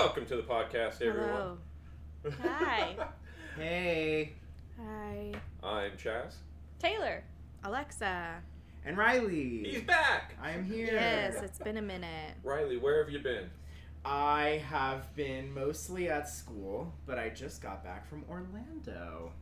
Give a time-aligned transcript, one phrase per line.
[0.00, 1.28] Welcome to the podcast, everyone.
[1.28, 1.58] Hello.
[2.42, 2.96] Hi.
[3.56, 4.34] Hey,
[4.80, 5.32] Hi.
[5.64, 6.34] I'm Chaz.
[6.78, 7.24] Taylor.
[7.64, 8.36] Alexa.
[8.84, 9.64] and Riley.
[9.68, 10.36] He's back.
[10.40, 10.92] I am here.
[10.92, 12.34] Yes, it's been a minute.
[12.44, 13.50] Riley, where have you been?
[14.04, 19.32] I have been mostly at school, but I just got back from Orlando.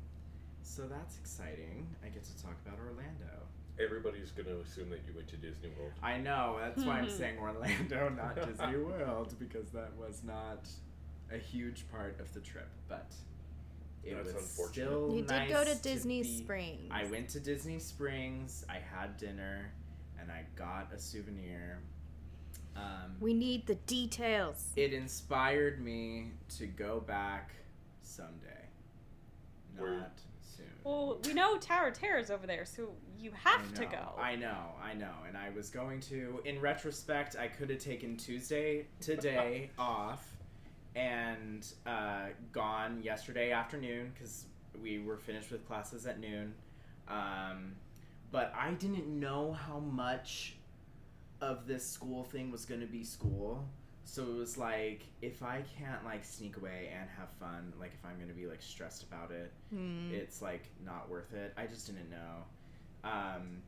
[0.62, 1.86] So that's exciting.
[2.02, 3.43] I get to talk about Orlando.
[3.79, 5.93] Everybody's going to assume that you went to Disney World.
[6.02, 10.67] I know, that's why I'm saying Orlando, not Disney World, because that was not
[11.30, 13.12] a huge part of the trip, but
[14.03, 14.72] it That's was unfortunate.
[14.86, 16.89] still You did go to Disney be- Springs.
[16.90, 19.72] I went to Disney Springs, I had dinner,
[20.20, 21.81] and I got a souvenir.
[22.76, 24.68] Um, We need the details.
[24.76, 27.50] it inspired me to go back
[28.03, 28.68] someday.
[29.75, 30.67] Not Where- soon.
[30.84, 34.12] Well, we know Tower of Terror's over there, so you have to go.
[34.20, 35.12] I know, I know.
[35.27, 40.27] And I was going to, in retrospect, I could have taken Tuesday, today off
[40.94, 44.47] and uh, gone yesterday afternoon because
[44.83, 46.55] we were finished with classes at noon.
[47.08, 47.73] Um,
[48.31, 50.56] but I didn't know how much
[51.41, 53.64] of this school thing was going to be school.
[54.05, 58.05] So it was like, if I can't like sneak away and have fun, like if
[58.05, 60.11] I'm going to be like stressed about it, Hmm.
[60.12, 61.53] it's like not worth it.
[61.56, 62.45] I just didn't know.
[63.07, 63.62] Um,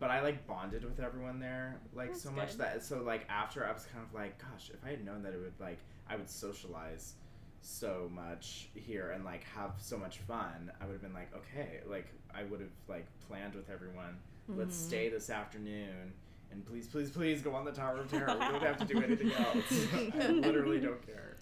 [0.00, 2.58] but I like bonded with everyone there like That's so much good.
[2.58, 5.32] that so like after I was kind of like, gosh, if I had known that
[5.32, 7.14] it would like I would socialize
[7.62, 11.80] so much here and like have so much fun, I would have been like, okay,
[11.88, 14.18] like I would have like planned with everyone.
[14.48, 14.86] Let's Mhm.
[14.88, 16.12] stay this afternoon.
[16.52, 18.26] And please, please, please go on the Tower of Terror.
[18.34, 19.88] We don't have to do anything else.
[20.14, 21.36] I literally don't care.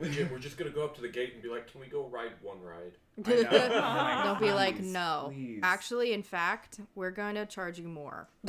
[0.00, 1.86] Legit, we're just going to go up to the gate and be like, can we
[1.86, 2.92] go ride one ride?
[3.26, 4.22] I.
[4.24, 5.30] They'll be like, Please, no.
[5.34, 5.60] please.
[5.62, 8.28] Actually, in fact, we're going to charge you more.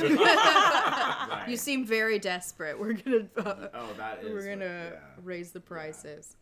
[1.31, 1.45] Right.
[1.47, 2.79] You seem very desperate.
[2.79, 4.31] We're going to uh, Oh, that is.
[4.33, 4.99] we're going what- to yeah.
[5.23, 6.35] raise the prices.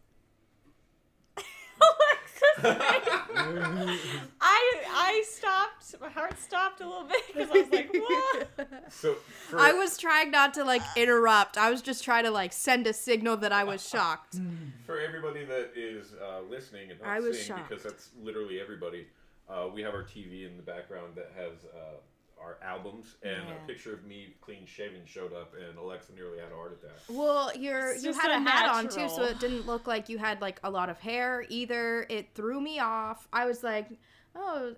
[2.63, 3.13] Alexis,
[4.41, 5.95] I I stopped.
[6.01, 8.91] My heart stopped a little bit because I was like, what?
[8.91, 9.15] So,
[9.47, 11.57] for, I was trying not to like interrupt.
[11.57, 14.35] I was just trying to like send a signal that I was shocked.
[14.85, 17.69] for everybody that is uh, listening and not I was seeing, shocked.
[17.69, 19.07] because that's literally everybody,
[19.49, 21.97] uh, we have our TV in the background that has uh,
[22.41, 23.55] our albums, and Yeah.
[23.63, 26.97] a picture of me clean shaven showed up, and Alexa nearly had a heart attack.
[27.09, 30.09] Well, you're It's you had a a hat on too, so it didn't look like
[30.09, 32.05] you had like a lot of hair either.
[32.09, 33.27] It threw me off.
[33.33, 33.87] I was like,
[34.35, 34.75] "Oh,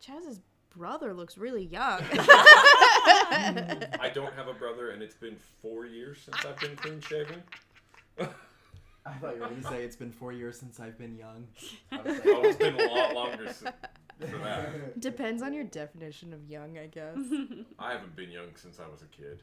[0.00, 0.40] Chaz's
[0.74, 2.00] brother looks really young."
[3.06, 7.42] I don't have a brother, and it's been four years since I've been clean shaven.
[9.06, 11.46] I thought you were going to say it's been four years since I've been young.
[11.92, 13.62] Oh, it's been a lot longer s-
[14.20, 15.00] for that.
[15.00, 17.16] Depends on your definition of young, I guess.
[17.78, 19.42] I haven't been young since I was a kid.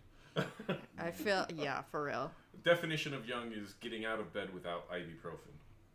[0.97, 2.31] I feel yeah, for real.
[2.63, 5.51] Definition of young is getting out of bed without ibuprofen.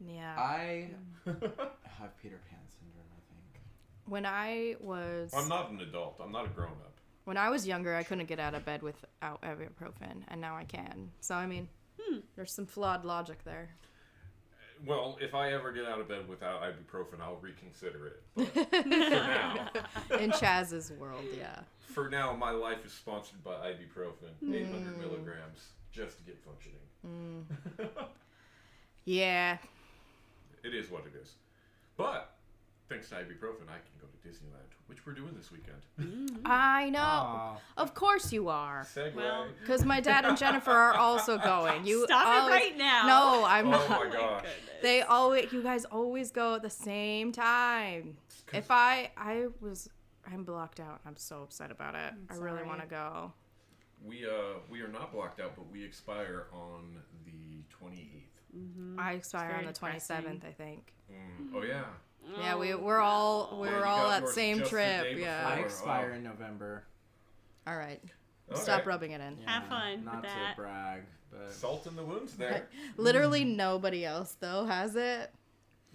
[0.06, 0.34] Yeah.
[0.36, 0.90] I
[1.24, 3.62] have Peter Pan syndrome, I think.
[4.06, 6.20] When I was I'm not an adult.
[6.22, 6.92] I'm not a grown up.
[7.24, 10.64] when I was younger, I couldn't get out of bed without ibuprofen, and now I
[10.64, 11.10] can.
[11.20, 12.18] So I mean, hmm.
[12.34, 13.70] there's some flawed logic there.
[14.84, 18.22] Well, if I ever get out of bed without ibuprofen, I'll reconsider it.
[18.54, 19.68] But for now,
[20.20, 21.60] In Chaz's world, yeah.
[21.80, 24.54] for now, my life is sponsored by ibuprofen, hmm.
[24.54, 26.78] 800 milligrams, just to get functioning.
[27.04, 27.40] Hmm.
[29.08, 29.58] Yeah.
[30.64, 31.34] it is what it is.
[31.96, 32.35] But
[32.88, 36.40] thanks to ibuprofen, I can go to Disneyland, which we're doing this weekend.
[36.44, 36.98] I know.
[37.00, 37.56] Aw.
[37.76, 38.84] Of course you are.
[38.94, 39.14] Segue.
[39.14, 41.86] Well, Because my dad and Jennifer are also going.
[41.86, 43.06] You Stop always- it right now.
[43.06, 43.82] No, I'm not.
[43.86, 44.08] Oh not.
[44.08, 44.44] my gosh.
[44.82, 48.16] They always, you guys always go at the same time.
[48.52, 49.88] If I, I was,
[50.30, 51.00] I'm blocked out.
[51.06, 52.12] I'm so upset about it.
[52.30, 52.68] I really sorry.
[52.68, 53.32] want to go.
[54.04, 58.98] We uh we are not blocked out, but we expire on the 28th.
[58.98, 60.44] I expire on very the 27th.
[60.46, 60.92] I think.
[61.10, 61.84] Mm, oh yeah.
[62.38, 65.16] Yeah, we we're all we Yeah, were all got at yours same trip.
[65.16, 65.46] Yeah.
[65.46, 66.16] I expire oh.
[66.16, 66.84] in November.
[67.66, 68.00] All right.
[68.50, 68.60] Okay.
[68.60, 69.38] Stop rubbing it in.
[69.44, 72.68] Have fun Not with to brag, but Salt in the wounds there.
[72.96, 75.32] Literally nobody else though has it.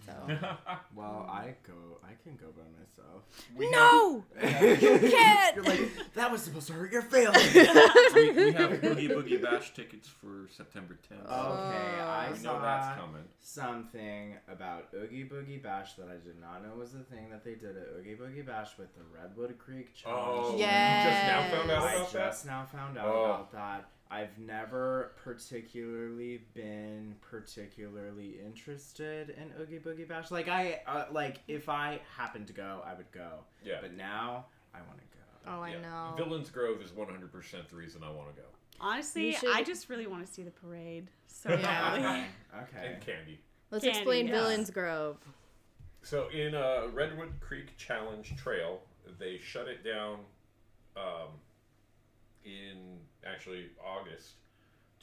[0.05, 0.13] So.
[0.95, 1.73] well, I go.
[2.03, 3.23] I can go by myself.
[3.55, 5.55] we have, no, you can't.
[5.55, 7.53] You're like that was supposed to hurt your feelings.
[8.15, 11.19] we, we have Oogie Boogie Bash tickets for September 10th.
[11.19, 12.03] Okay, oh.
[12.07, 13.23] I we saw know that's coming.
[13.41, 17.53] something about Oogie Boogie Bash that I did not know was the thing that they
[17.55, 20.47] did at Oogie Boogie Bash with the Redwood Creek Challenge.
[20.53, 21.05] Oh, Yes.
[21.05, 22.19] you just now found out I about that?
[22.31, 23.23] just now found out Oh.
[23.25, 23.89] about that.
[24.11, 30.31] I've never particularly been particularly interested in Oogie Boogie Bash.
[30.31, 33.29] Like I, uh, like if I happened to go, I would go.
[33.63, 33.77] Yeah.
[33.81, 35.51] But now I want to go.
[35.53, 35.81] Oh, I Yeah.
[35.81, 36.13] know.
[36.17, 38.47] Villains Grove is 100% the reason I want to go.
[38.81, 41.57] Honestly, You should- I just really want to see the parade so Yeah.
[41.61, 42.25] badly.
[42.63, 42.93] Okay.
[42.93, 43.39] And candy.
[43.69, 44.35] Let's Candy, explain yes.
[44.35, 45.17] Villains Grove.
[46.01, 48.81] So in uh, Redwood Creek Challenge Trail,
[49.19, 50.19] they shut it down
[50.97, 51.29] um,
[52.43, 54.33] in actually August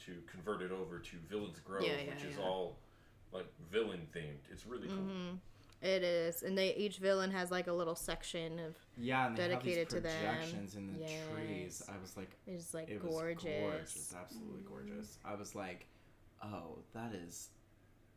[0.05, 2.43] to convert it over to Villains Grove, Yeah, yeah, which is yeah.
[2.45, 2.77] all
[3.31, 4.49] like villain themed.
[4.51, 4.97] It's really cool.
[4.97, 5.29] hmm
[5.81, 8.75] It is, and they each villain has like a little section of.
[8.97, 10.21] Yeah, and they Dedicated have to these them.
[10.35, 10.99] projections in the
[11.33, 11.83] trees.
[11.87, 13.43] I was like, It's like it was gorgeous.
[13.61, 15.17] gorgeous, absolutely gorgeous.
[15.25, 15.85] I was like,
[16.43, 17.49] oh, that is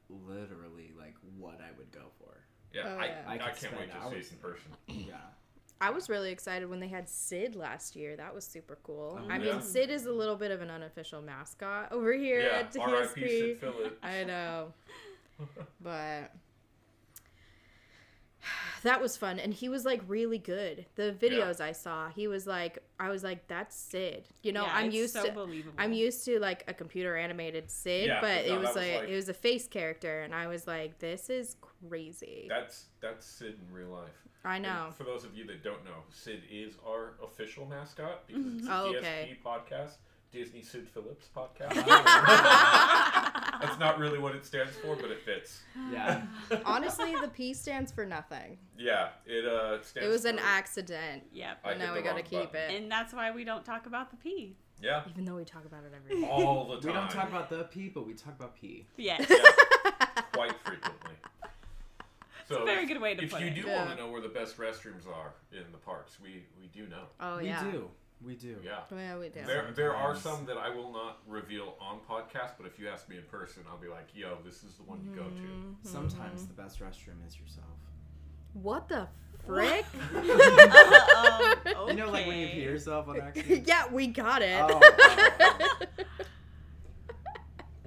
[0.09, 2.35] literally like what I would go for.
[2.73, 3.23] Yeah, Oh, I, yeah.
[3.27, 4.71] I, I could can't spend wait to see it in in person.
[5.09, 5.17] Yeah.
[5.83, 8.15] I was really excited when they had Sid last year.
[8.17, 9.19] That was super cool.
[9.21, 9.55] Oh, I yeah.
[9.55, 13.21] mean, Sid is a little bit of an unofficial mascot over here Yeah, at R.I.P.
[13.21, 13.29] TSP.
[13.29, 13.97] Sid Phillips.
[14.03, 14.73] I know.
[15.83, 16.33] but
[18.83, 20.87] that was fun and he was like really good.
[20.97, 24.29] The videos I saw, he was like I was like that's Sid.
[24.43, 25.75] You know, Yeah, I'm it's used so to believable.
[25.79, 28.95] I'm used to like a computer animated Sid, Yeah, but no, it was was like,
[29.01, 31.57] like- it was a face character and I was like this is
[31.89, 32.47] crazy.
[32.49, 34.11] That's that's Sid in real life.
[34.45, 34.89] I And know.
[34.97, 38.73] for those of you that don't know, Sid is our official mascot because it's a
[38.73, 39.39] Oh, DSP okay.
[39.45, 39.97] podcast,
[40.33, 41.75] Disney Sid Phillips podcast.
[43.63, 45.61] That's not really what it stands for, but it fits.
[45.93, 46.23] Yeah.
[46.65, 48.59] Honestly, the P stands for nothing.
[48.77, 50.09] Yeah, it uh stands.
[50.09, 51.23] It was an for- accident.
[51.33, 51.59] Yep.
[51.65, 52.71] I And now we gotta keep button.
[52.75, 52.83] it.
[52.83, 54.57] And that's why we don't talk about the P.
[54.81, 56.87] Yeah, Even though we talk about it every all the time.
[56.89, 58.85] we don't talk about the P, but we talk about P.
[58.97, 59.25] Yes.
[60.33, 61.13] quite frequently.
[62.49, 63.55] So a very if- good way to if put you it.
[63.55, 63.79] do Yeah.
[63.87, 67.05] want to know where the best restrooms are in the parks, we we do know.
[67.21, 67.63] Oh we yeah.
[67.71, 67.89] do.
[68.25, 68.57] We do.
[68.65, 68.79] Yeah.
[68.97, 69.41] Yeah, we do.
[69.45, 73.09] There, there are some that I will not reveal on podcast, but if you ask
[73.09, 75.83] me in person, I'll be like, "Yo, this is the one you go Mm-hmm.
[75.83, 77.67] to." Sometimes the best restroom is yourself.
[78.53, 79.09] What the
[79.45, 79.85] frick?
[80.15, 80.23] Um,
[81.89, 83.67] You know, like when you pee yourself on accident.
[83.67, 84.61] yeah, we got it.
[84.61, 85.79] Oh, oh,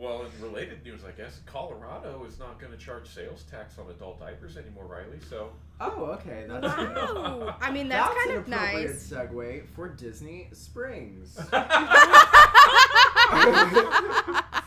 [0.05, 3.89] Well, in related news, I guess Colorado is not going to charge sales tax on
[3.89, 5.17] adult diapers anymore, Riley.
[5.27, 5.49] So
[5.81, 6.45] oh, okay.
[6.47, 7.55] That's wow.
[7.59, 9.09] I mean, that's, kind an of appropriate nice.
[9.09, 11.39] segue for Disney Springs.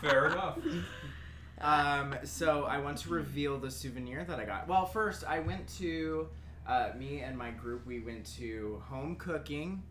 [0.00, 0.58] fair enough.
[1.60, 4.66] Um, so I want to reveal the souvenir that I got.
[4.66, 6.26] Well, first I went to
[6.66, 7.86] uh, me and my group.
[7.86, 9.84] We went to home cooking.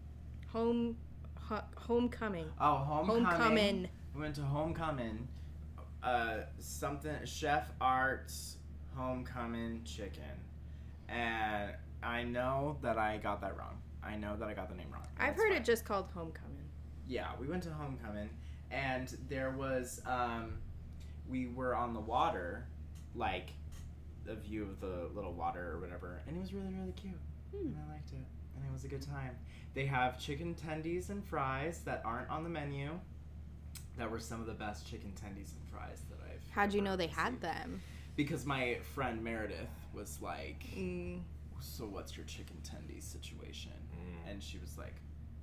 [0.52, 0.98] Home,
[1.40, 2.52] ho- homecoming.
[2.60, 3.24] Oh, homecoming.
[3.24, 3.90] Homecoming.
[4.14, 5.30] We went to homecoming.
[6.04, 8.58] Uh, something Chef Arts
[8.96, 10.24] homecoming chicken,
[11.10, 11.72] and
[12.04, 13.78] I know that I got that wrong.
[14.04, 15.08] I know that I got the name wrong.
[15.20, 15.58] I've heard fine.
[15.62, 16.70] it just called homecoming.
[17.08, 18.30] yeah, we went to homecoming,
[18.72, 20.54] and there was um,
[21.28, 22.68] we were on the water,
[23.16, 23.50] like
[24.30, 27.14] a view of the little water or whatever, and it was really really cute,
[27.56, 27.68] Hmm.
[27.68, 29.36] and I liked it, and it was a good time.
[29.74, 32.92] They have chicken tendies and fries that aren't on the menu.
[33.98, 36.42] That were some of the best chicken tendies and fries that I've.
[36.52, 37.82] How'd you know they had them?
[38.16, 41.22] Because my friend Meredith was like, Mm.
[41.60, 44.32] "So what's your chicken tendies situation?" Mm.
[44.32, 44.94] And she was like,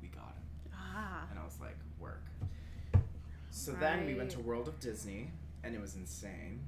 [0.01, 1.27] "We got them." Ah.
[1.31, 2.23] And I was like, work.
[3.51, 5.31] So then we went to World of Disney,
[5.63, 6.61] and it was insane.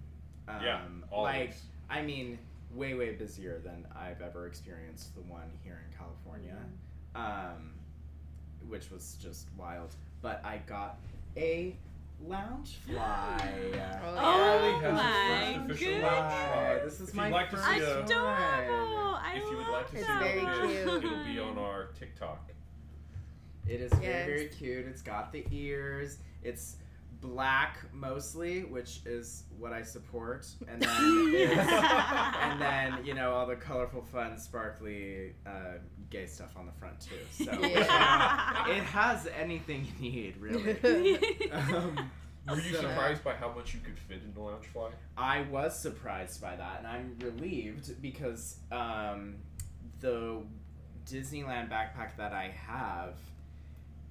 [0.48, 0.80] Um, Yeah,
[1.10, 1.34] always.
[1.34, 1.54] like
[1.90, 2.38] I mean,
[2.72, 6.56] way way busier than I've ever experienced the one here in California,
[7.14, 7.74] um,
[8.68, 9.94] which was just wild.
[10.22, 10.98] But I got
[11.36, 11.76] a
[12.26, 12.96] Loungefly.
[12.96, 16.10] Oh, Riley Oh has my his first official goodness.
[16.10, 16.84] Loungefly.
[16.84, 18.04] This is if my you'd like to first see a, one.
[18.04, 19.14] Adorable.
[19.14, 21.04] I if you would like to see It's love what very it is, cute.
[21.04, 22.50] it'll be on our TikTok.
[23.68, 24.86] It is very very cute.
[24.86, 26.18] It's got the ears.
[26.42, 26.76] It's
[27.20, 30.90] black mostly, which is what I support, and then
[31.58, 35.78] and then you know all the colorful, fun, sparkly, uh,
[36.10, 37.44] gay stuff on the front too.
[37.44, 38.68] So Yeah.
[38.68, 40.74] it has anything you need, really.
[41.52, 42.10] um,
[42.48, 44.90] Were you so- surprised by how much you could fit in the Loungefly?
[45.16, 49.36] I was surprised by that, and I'm relieved because um,
[50.00, 50.42] the
[51.06, 53.14] Disneyland backpack that I have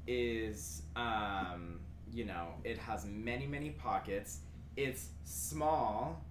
[0.07, 1.79] is, um,
[2.15, 4.39] you know, it has many, many pockets.
[4.77, 6.23] It's small,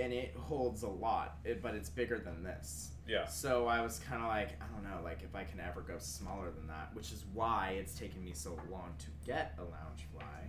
[0.00, 2.90] and it holds a lot, it, but it's bigger than this.
[3.06, 3.26] Yeah.
[3.26, 5.96] So I was kind of like, I don't know, like if I can ever go
[5.98, 10.06] smaller than that, which is why it's taken me so long to get a lounge
[10.12, 10.40] fly.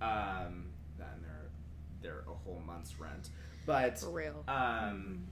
[0.00, 1.50] Um, then they're
[2.00, 3.30] they're a whole month's rent,
[3.66, 4.44] but For real.
[4.46, 5.24] um,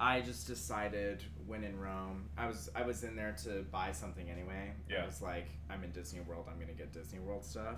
[0.00, 4.30] I just decided when in Rome, I was I was in there to buy something
[4.30, 4.72] anyway.
[4.88, 5.02] Yeah.
[5.02, 6.46] I was like, I'm in Disney World.
[6.50, 7.76] I'm gonna get Disney World stuff.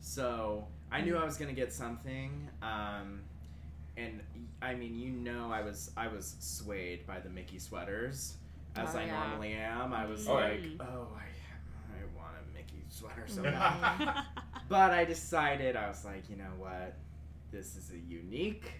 [0.00, 2.48] So I knew I was gonna get something.
[2.62, 3.20] Um,
[3.96, 4.20] and
[4.60, 8.36] I mean, you know, I was I was swayed by the Mickey sweaters,
[8.74, 9.18] as Oh, I yeah.
[9.28, 9.92] normally am.
[9.92, 10.32] I was yeah.
[10.32, 11.26] like, oh, I
[11.94, 14.24] I want a Mickey sweater so bad.
[14.68, 16.96] But I decided I was like, you know what?
[17.50, 18.72] This is a unique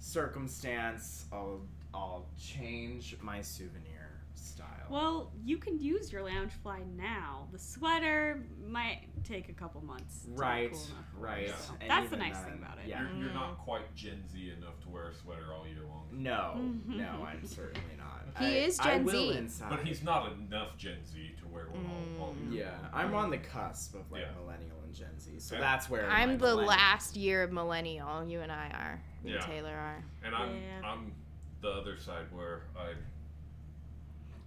[0.00, 1.26] circumstance.
[1.32, 1.60] I'll
[1.94, 4.66] I'll change my souvenir style.
[4.90, 7.48] Well, you can use your lounge fly now.
[7.52, 10.20] The sweater might take a couple months.
[10.28, 11.04] right, cool enough.
[11.18, 11.48] right.
[11.48, 12.84] So that's the even nice thing about it.
[12.88, 13.02] Yeah.
[13.14, 16.06] You're, you're not quite Gen Z enough to wear a sweater all year long.
[16.12, 16.96] No, Mhm.
[16.96, 18.26] no, I'm certainly not.
[18.38, 19.38] He I- is I Gen will Z.
[19.38, 19.70] inside.
[19.70, 21.86] But he's not enough Gen Z to wear one
[22.20, 22.90] all, all year Yeah, long.
[22.94, 24.32] I'm on the cusp of like Yeah.
[24.40, 25.60] millennial and Gen Z, so Yeah.
[25.62, 28.24] that's where I'm the millennial- last year of millennial.
[28.24, 29.02] You and I are.
[29.24, 30.04] You and Taylor are.
[30.22, 30.80] And I'm Yeah.
[30.84, 31.12] I'm
[31.60, 32.92] the other side where I.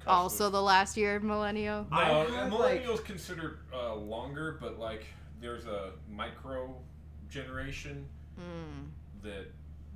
[0.08, 1.86] Also the last year of millennial.
[1.92, 5.06] No, I uh, like- millennials considered uh, longer, but like
[5.40, 6.76] there's a micro
[7.30, 8.08] generation
[8.40, 8.88] Mm.
[9.24, 9.48] that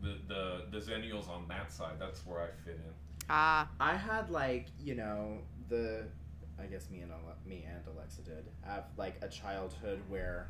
[0.02, 1.94] the the the zennials on that side.
[2.00, 2.94] That's where I fit in.
[3.30, 3.68] Ah.
[3.80, 6.04] I had like you know the,
[6.60, 10.50] I guess me and Ale- me and Alexa did have like a childhood where,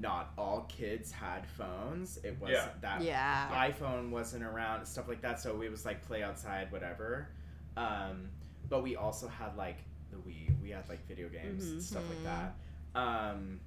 [0.00, 2.18] not all kids had phones.
[2.18, 2.68] It was Yeah.
[2.80, 3.70] that Yeah.
[3.70, 5.40] iPhone wasn't around, stuff like that.
[5.40, 7.28] So it was like play outside, whatever.
[7.76, 8.30] Um,
[8.68, 9.78] but we also had like
[10.10, 10.60] the Wii.
[10.62, 11.80] We had like video games, Mhm.
[11.82, 12.54] stuff like that.
[12.94, 13.60] Um,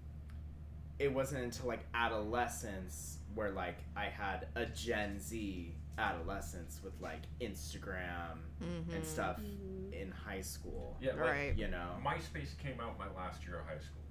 [1.00, 7.22] it wasn't until like adolescence where like I had a Gen Z adolescence with like
[7.40, 8.94] Instagram Mhm.
[8.96, 9.94] and stuff Mhm.
[9.94, 10.98] in high school.
[11.02, 11.56] Yeah, like, Right.
[11.58, 11.98] You know.
[12.04, 14.02] MySpace came out my last year of high school.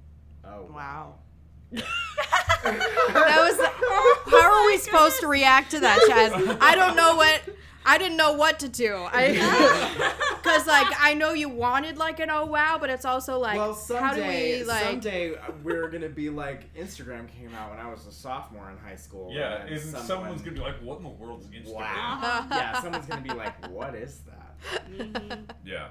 [0.45, 1.19] Oh Wow.
[1.19, 1.30] Yeah.
[1.73, 4.33] That was.
[4.33, 6.59] How are we supposed to react to that, Chaz?
[6.61, 7.41] I don't know what.
[7.85, 8.95] I didn't know what to do.
[9.11, 10.17] I.
[10.41, 13.75] Because like I know you wanted like an oh wow, but it's also like well,
[13.75, 14.83] how do someday, we like?
[14.85, 18.97] someday we're gonna be like Instagram came out when I was a sophomore in high
[18.97, 19.31] school.
[19.33, 22.47] Yeah, and and someone- someone's gonna be like, "What in the world's Instagram?" Wow.
[22.51, 25.51] yeah, someone's gonna be like, "What is that?" Mhm.
[25.65, 25.89] Yeah.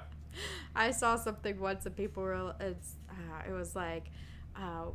[0.74, 4.06] I saw something once and people were it's uh, it was like
[4.56, 4.86] uh,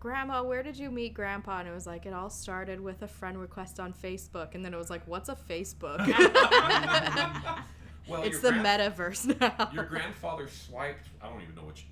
[0.00, 3.08] grandma where did you meet grandpa and it was like it all started with a
[3.08, 5.98] friend request on Facebook and then it was like what's a Facebook
[8.08, 8.64] Well, it's the grand-
[8.96, 11.08] metaverse now Your grandfather swiped.
[11.20, 11.86] I don't even know which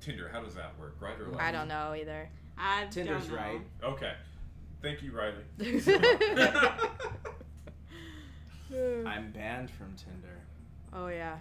[0.00, 0.28] Tinder.
[0.32, 0.94] How does that work?
[1.00, 1.42] Right or left?
[1.42, 3.42] I don't know either I Tinder's don't know.
[3.42, 3.60] right.
[3.82, 4.12] Okay.
[4.80, 5.44] Thank you, Riley.
[9.06, 10.38] I'm banned from Tinder.
[10.92, 11.38] oh yeah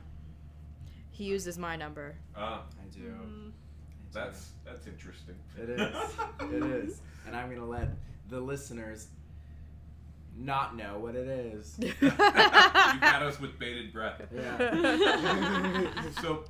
[1.12, 3.02] he uses my number Ah, I do.
[3.02, 3.52] Mhm.
[4.14, 5.36] That's that's interesting.
[5.58, 5.96] It is.
[6.42, 7.02] it is.
[7.28, 7.90] And I'm gonna let
[8.30, 9.08] the listeners
[10.38, 11.76] not know what it is.
[11.80, 14.22] you got us with bated breath.
[14.34, 15.88] Yeah.
[16.22, 16.46] So.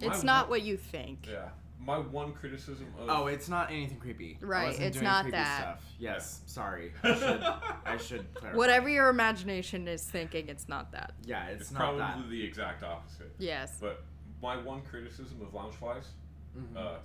[0.00, 1.48] it's not what you think Yeah.
[1.84, 3.08] My one criticism of.
[3.10, 4.38] Oh, it's not anything creepy.
[4.40, 5.60] I Right, wasn't it's doing not creepy that.
[5.60, 5.84] Stuff.
[5.98, 6.92] Yes, sorry.
[7.02, 7.44] I should,
[7.84, 8.56] I should clarify.
[8.56, 12.30] whatever your imagination is thinking it's not that Yeah, it's, It's, not probably that.
[12.30, 13.32] the exact opposite.
[13.38, 14.02] yes But
[14.40, 16.04] my one criticism of Loungeflies,
[16.56, 16.76] Mhm.
[16.76, 16.98] uh,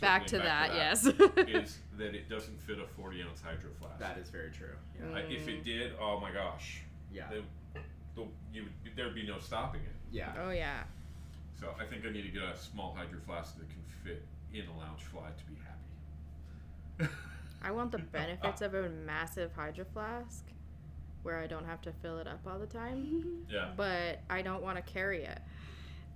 [0.00, 1.06] back to certainly that, yes
[1.48, 3.98] is that it doesn't fit a 40 ounce hydro flask.
[3.98, 4.74] that is very true.
[4.98, 5.16] Yeah.
[5.16, 6.80] I- if it did, oh my gosh,
[7.12, 7.28] Yeah.
[7.30, 7.80] the,
[8.16, 9.94] the, you there'd be no stopping it.
[10.10, 10.32] Yeah.
[10.40, 10.84] oh yeah
[11.60, 14.62] So I think I need to get a small hydro flask that can fit in
[14.62, 17.12] a Loungefly to be happy.
[17.62, 20.44] I want the benefits of a massive hydro flask
[21.22, 23.70] where I don't have to fill it up all the time, yeah.
[23.76, 25.40] but I don't want to carry it.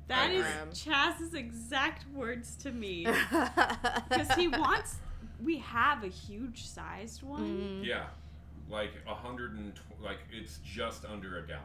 [0.09, 3.07] That is Chaz's exact words to me.
[4.09, 4.97] Because he wants.
[5.43, 7.81] We have a huge sized one.
[7.83, 7.87] Mm.
[7.87, 8.07] Yeah.
[8.69, 11.62] Like a hundred and tw- like it's just under a gallon.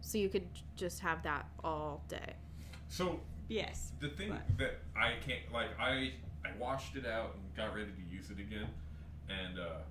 [0.00, 2.34] So you could just have that all day.
[2.88, 3.92] So Yes.
[4.00, 6.12] the thing But- that I can't like I
[6.44, 8.66] I washed it out and got ready to use it again,
[9.28, 9.82] and uh,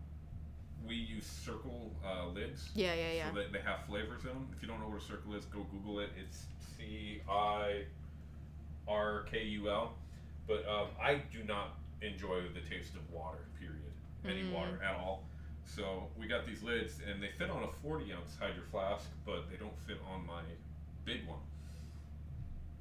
[0.87, 2.69] we use Cirkul uh, lids.
[2.73, 3.29] Yeah, yeah, yeah.
[3.29, 4.47] So that they have flavors in them.
[4.55, 6.09] If you don't know what a Cirkul is, go Google it.
[6.19, 6.47] It's
[6.79, 7.83] C I
[8.87, 9.93] R K U L.
[10.47, 13.39] But um, I do not enjoy the taste of water.
[13.59, 13.75] Period.
[14.25, 14.53] Any Mm.
[14.53, 15.23] water at all.
[15.65, 19.49] So we got these lids, and they fit on a 40 ounce hydro flask, but
[19.51, 20.41] they don't fit on my
[21.05, 21.39] big one.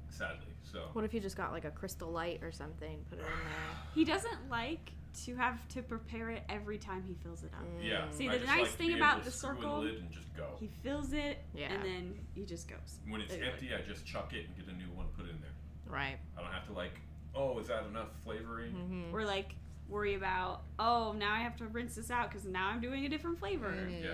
[0.09, 0.85] Sadly, so.
[0.93, 3.77] What if you just got like a crystal light or something, put it in there?
[3.93, 4.91] He doesn't like
[5.25, 7.65] to have to prepare it every time he fills it up.
[7.81, 8.09] Yeah.
[8.11, 10.47] See, the just nice like thing about the Cirkul- lid and just go.
[10.59, 11.73] He fills it, Yeah.
[11.73, 12.99] and then he just goes.
[13.07, 13.49] When it's Anyway.
[13.51, 15.49] empty, I just chuck it and get a new one put in there.
[15.87, 16.17] Right.
[16.37, 16.99] I don't have to like,
[17.35, 18.73] oh, is that enough flavoring?
[18.73, 19.15] Mm-hmm.
[19.15, 19.55] Or like
[19.87, 23.09] worry about, oh, now I have to rinse this out because now I'm doing a
[23.09, 23.71] different flavor.
[23.71, 24.03] Mm-hmm.
[24.03, 24.13] Yeah.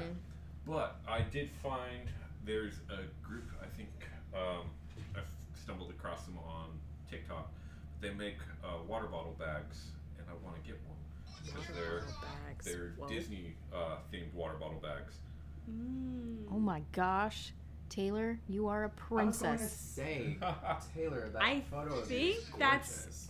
[0.66, 2.10] But I did find
[2.46, 3.90] there's a group, I think
[4.34, 4.68] um,
[5.16, 5.24] I've
[5.62, 6.70] stumbled across them on
[7.10, 7.52] TikTok.
[8.02, 9.86] They make uh, water bottle bags,
[10.27, 10.98] and I want to get one
[11.46, 12.65] because they're bags.
[12.65, 13.08] they're Whoa.
[13.08, 15.15] Disney uh, themed water bottle bags.
[15.72, 16.46] Mm.
[16.51, 17.53] Oh my gosh,
[17.89, 19.72] Taylor, you are a I was going to princess.
[19.96, 20.38] say,
[20.96, 23.29] Taylor, that I photo of think you that's-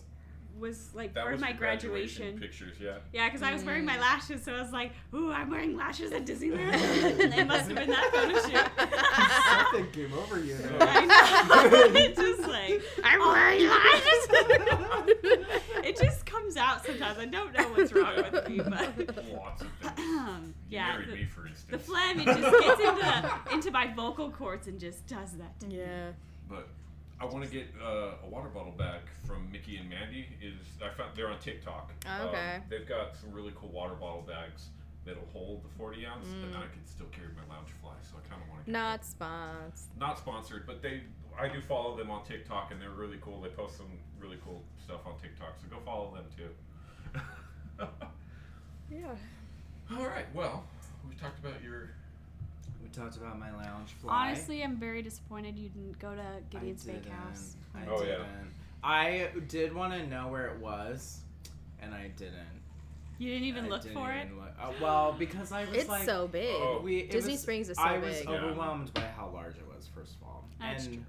[0.58, 2.38] was like That for was my your graduation.
[2.40, 2.76] pictures.
[2.80, 2.96] Yeah.
[3.12, 3.88] Yeah, because I was wearing Mm.
[3.88, 6.72] my lashes, so I was like, "Ooh, I'm wearing lashes at Disneyland."
[7.20, 9.72] and it must have been that photo shoot.
[9.74, 10.56] Something came over you.
[10.56, 10.76] there.
[10.80, 11.92] I know.
[11.94, 15.45] It's just like I'm wearing lashes.
[16.46, 17.18] It just comes out sometimes.
[17.18, 19.98] I don't know what's wrong with me, but Lots of things.
[19.98, 21.28] um, yeah, the, me,
[21.70, 25.58] the phlegm it just gets into into my vocal cords and just does that.
[25.60, 25.78] To me.
[25.78, 26.10] Yeah.
[26.48, 26.68] But
[27.20, 30.26] I want to get uh, a water bottle back from Mickey and Mandy.
[30.40, 31.92] Is I found they're on TikTok.
[32.06, 32.56] Oh, okay.
[32.56, 34.68] Um, they've got some really cool water bottle bags
[35.04, 37.92] that'll hold the 40 ounce, and I can still carry my lounge fly.
[38.02, 38.70] So I kind of want to.
[38.70, 38.74] Mm.
[38.74, 39.86] Not spons.
[39.98, 41.02] not sponsored, but they
[41.38, 43.40] I do follow them on TikTok, and they're really cool.
[43.40, 43.86] They post some
[44.20, 47.20] really cool stuff on TikTok, so go follow them too.
[48.90, 49.08] Yeah.
[49.98, 50.26] All right.
[50.32, 50.64] Well,
[51.08, 51.90] we talked about your.
[52.82, 54.28] We talked about my lounge fly.
[54.28, 57.02] Honestly, I'm very disappointed you didn't go to Gideon's I didn't.
[57.04, 57.56] Bakehouse.
[57.74, 58.06] I Oh, yeah.
[58.18, 58.52] didn't.
[58.84, 61.18] I did want to know where it was,
[61.82, 62.34] and I didn't.
[63.18, 64.28] You didn't even I look didn't for it.
[64.36, 66.54] look- uh, well, because I was It's like, so big.
[66.54, 66.80] Oh.
[66.84, 67.92] we, it Disney was- Springs is so big.
[67.92, 68.28] I was big.
[68.28, 68.34] Yeah.
[68.36, 69.88] overwhelmed by how large it was.
[69.92, 71.04] First of all, That's and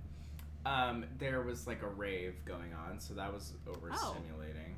[0.68, 3.72] um, there was like a rave going on, so that was Oh.
[3.72, 4.74] overstimulating.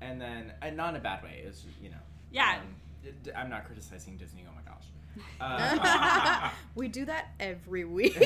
[0.00, 1.42] And then, and not in a bad way.
[1.46, 1.96] It's you know.
[2.30, 2.58] Yeah.
[2.60, 4.44] um, it- I'm not criticizing Disney.
[4.48, 4.86] Oh my gosh.
[5.40, 8.16] Uh, we do that every week.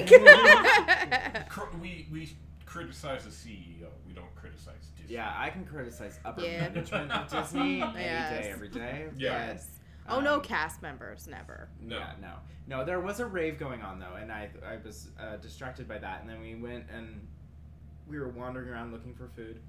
[1.81, 2.33] We we
[2.65, 3.89] criticize the CEO.
[4.07, 5.15] We don't criticize Disney.
[5.17, 6.61] yeah, I can criticize upper Yeah.
[6.69, 8.31] management of Disney any Yes.
[8.45, 9.07] day, every day.
[9.17, 9.47] Yeah.
[9.49, 9.69] yes.
[10.09, 11.69] Oh no, Um, cast members never.
[11.81, 11.99] No.
[11.99, 12.33] Yeah, no,
[12.67, 12.85] no.
[12.85, 16.21] There was a rave going on though, and I I was uh, distracted by that.
[16.21, 17.27] And then we went and
[18.09, 19.61] we were wandering around looking for food.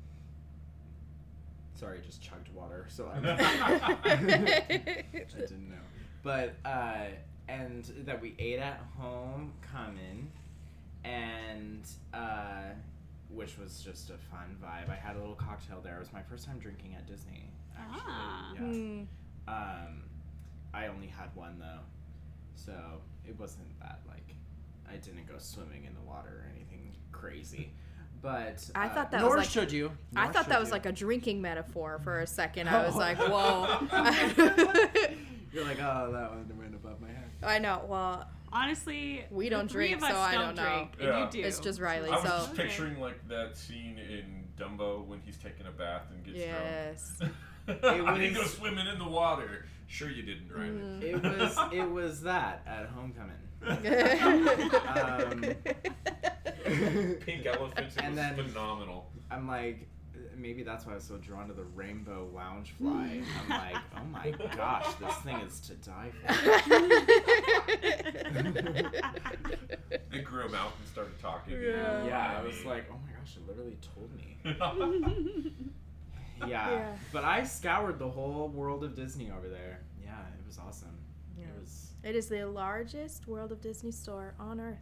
[1.75, 3.17] Sorry, I just chugged water, so I,
[4.03, 4.75] I
[5.35, 5.75] didn't know.
[6.23, 7.05] But uh,
[7.47, 10.31] and that we ate at home, coming,
[11.03, 12.63] and uh,
[13.29, 14.89] which was just a fun vibe.
[14.89, 15.97] I had a little cocktail there.
[15.97, 17.49] It was my first time drinking at Disney.
[17.77, 18.51] Actually, Ah.
[18.55, 18.59] yeah.
[18.59, 19.01] Hmm.
[19.47, 20.01] Um,
[20.77, 21.81] I only had one though,
[22.55, 22.73] so
[23.27, 24.35] it wasn't that like
[24.89, 27.71] I didn't go swimming in the water or anything crazy.
[28.19, 29.91] But I uh, thought that nor was like- should you.
[30.15, 30.73] I thought that was you.
[30.73, 32.67] like a drinking metaphor for a second.
[32.67, 33.77] I was like, whoa.
[35.53, 37.29] You're like, oh, that one went above my head.
[37.43, 37.85] I know.
[37.87, 40.63] Well, Honestly, We don't three drink, of us so I don't don't know.
[40.63, 41.25] drink, and Yeah.
[41.25, 41.47] you do.
[41.47, 42.09] it's just Riley.
[42.09, 42.63] I was So just Okay.
[42.63, 47.13] picturing like that scene in Dumbo when he's taking a bath and gets yes.
[47.19, 47.33] drunk.
[47.67, 49.65] It I didn't go swimming in the water.
[49.87, 50.69] Sure, you didn't, right?
[50.69, 51.01] Mm.
[51.01, 53.35] It was it was that at homecoming.
[57.21, 57.95] Pink elephants.
[57.95, 59.09] It And was then- phenomenal.
[59.31, 59.87] I'm like,
[60.37, 63.23] maybe that's why I was so drawn to the rainbow Loungefly.
[63.43, 66.27] I'm like, oh my gosh, this thing is to die for.
[70.11, 71.53] it grew a mouth and started talking.
[71.61, 72.05] Yeah.
[72.05, 74.37] Yeah, I was like, oh my gosh, it literally told me.
[76.41, 76.69] Yeah.
[76.71, 76.95] Yeah.
[77.11, 79.79] But I scoured the whole world of Disney over there.
[80.03, 80.97] Yeah, it was awesome.
[81.37, 81.45] Yeah.
[81.45, 81.91] It was.
[82.03, 84.77] It is the largest World of Disney store on Earth.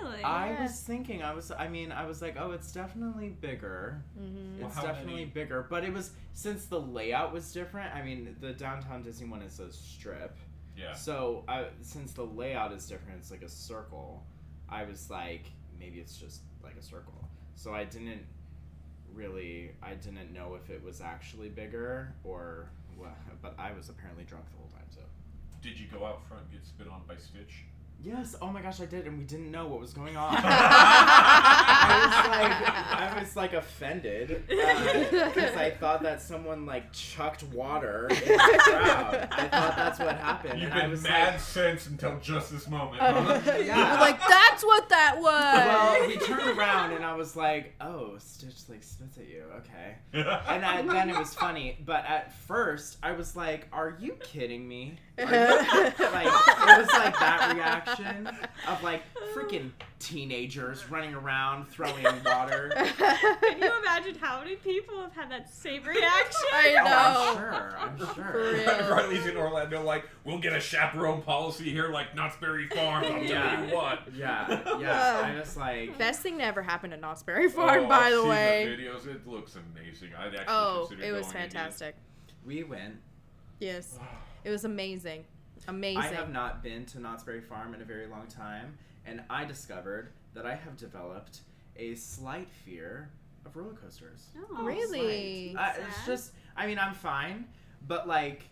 [0.00, 0.22] really.
[0.22, 0.62] I Yeah.
[0.62, 4.02] was thinking, I was, I mean, I was like, oh, it's definitely bigger.
[4.18, 4.58] Mm-hmm.
[4.60, 7.94] Well, It's how definitely many- bigger, but it was since the layout was different.
[7.94, 10.36] I mean, the downtown Disney one is a strip,
[10.76, 10.94] Yeah.
[10.94, 14.24] so I, since the layout is different, it's like a circle.
[14.68, 17.28] I was like, maybe it's just like a circle.
[17.56, 18.24] So I didn't
[19.14, 23.16] really, I didn't know if it was actually bigger or what.
[23.40, 24.86] But I was apparently drunk the whole time.
[24.90, 25.00] So
[25.62, 27.64] Did you go out front and get spit on by Stitch?
[28.04, 30.34] Yes, oh my gosh, I did, and we didn't know what was going on.
[30.38, 32.52] I was like,
[33.00, 39.28] I was like offended because I thought that someone like chucked water in the crowd.
[39.30, 42.52] I thought that's what happened, You've and I been was mad like, since until just
[42.52, 43.02] this moment.
[43.02, 43.52] Uh, huh?
[43.64, 43.94] yeah.
[43.94, 45.22] We're like, that's what that was.
[45.24, 49.96] well, we turned around and I was like, oh, Stitch like spits at you, okay.
[50.12, 54.66] And I, then it was funny, but at first I was like, "Are you kidding
[54.68, 59.02] me?" Are you-" like it was like that reaction of like
[59.34, 62.72] freaking teenagers running around throwing water.
[62.98, 66.48] Can you imagine how many people have had that same reaction?
[66.52, 66.90] I oh, know.
[66.90, 67.36] Oh, know.
[67.36, 67.76] I'm sure.
[67.78, 68.52] I'm For sure.
[68.52, 68.90] real.
[68.90, 73.04] Riley's in Orlando, like, we'll get a chaperone policy here, like Knott's Berry Farm.
[73.04, 73.56] I'll Yeah.
[73.56, 74.00] tell you what.
[74.14, 75.22] Yeah, yeah.
[75.24, 77.96] I was like, Best thing that ever happened at Knott's Berry oh, Farm, Oh, by
[77.96, 78.76] I've the seen way.
[78.78, 79.06] videos.
[79.06, 80.10] It looks amazing.
[80.18, 81.94] I'd actually oh, consider it was going fantastic.
[82.44, 82.96] we went.
[83.60, 83.98] Yes,
[84.44, 85.24] it was amazing,
[85.68, 86.02] amazing.
[86.02, 89.44] I have not been to Knott's Berry Farm in a very long time, and I
[89.44, 91.40] discovered that I have developed
[91.76, 93.10] a slight fear
[93.44, 94.26] of roller coasters.
[94.50, 95.54] Oh, Really?
[95.56, 97.46] Uh, it's just, I mean, I'm fine,
[97.86, 98.42] but like,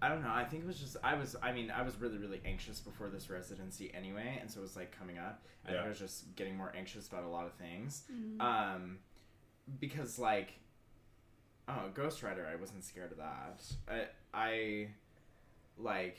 [0.00, 0.30] I don't know.
[0.32, 3.08] I think it was just, I was, I mean, I was really, really anxious before
[3.08, 5.42] this residency anyway, and so it was like coming up.
[5.64, 5.86] I think Yeah.
[5.86, 8.04] I was just getting more anxious about a lot of things.
[8.12, 8.40] Mhm.
[8.40, 8.98] Um,
[9.80, 10.52] because like,
[11.70, 12.48] Oh, Ghost Rider.
[12.50, 13.62] I wasn't scared of that.
[13.86, 14.88] I, I
[15.78, 16.18] like,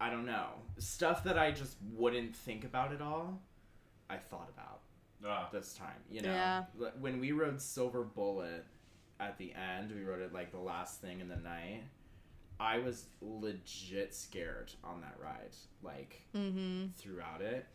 [0.00, 3.40] I don't know stuff that I just wouldn't think about at all.
[4.10, 4.80] I thought about
[5.26, 6.00] Ah, this time.
[6.10, 6.64] You know, Yeah.
[7.00, 8.64] When we rode Silver Bullet
[9.18, 11.82] at the end, we rode it like the last thing in the night.
[12.60, 16.86] I was legit scared on that ride, like Mm-hmm.
[16.96, 17.66] throughout it.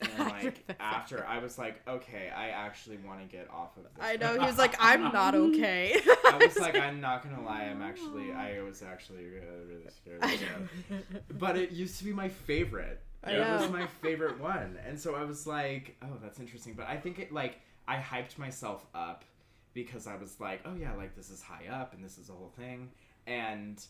[0.00, 3.92] And like after, I was like, okay, I actually want to get off of this.
[4.00, 4.32] I know.
[4.32, 6.00] He was like, I'm not okay.
[6.26, 10.18] I was like, I'm not gonna lie, I'm actually, I was actually really scared.
[10.22, 11.38] I of it.
[11.38, 13.00] But it used to be my favorite.
[13.22, 16.74] I it was my favorite one, and so I was like, oh, that's interesting.
[16.74, 19.24] But I think it like I hyped myself up
[19.72, 22.34] because I was like, oh yeah, like this is high up and this is the
[22.34, 22.90] whole thing,
[23.26, 23.82] and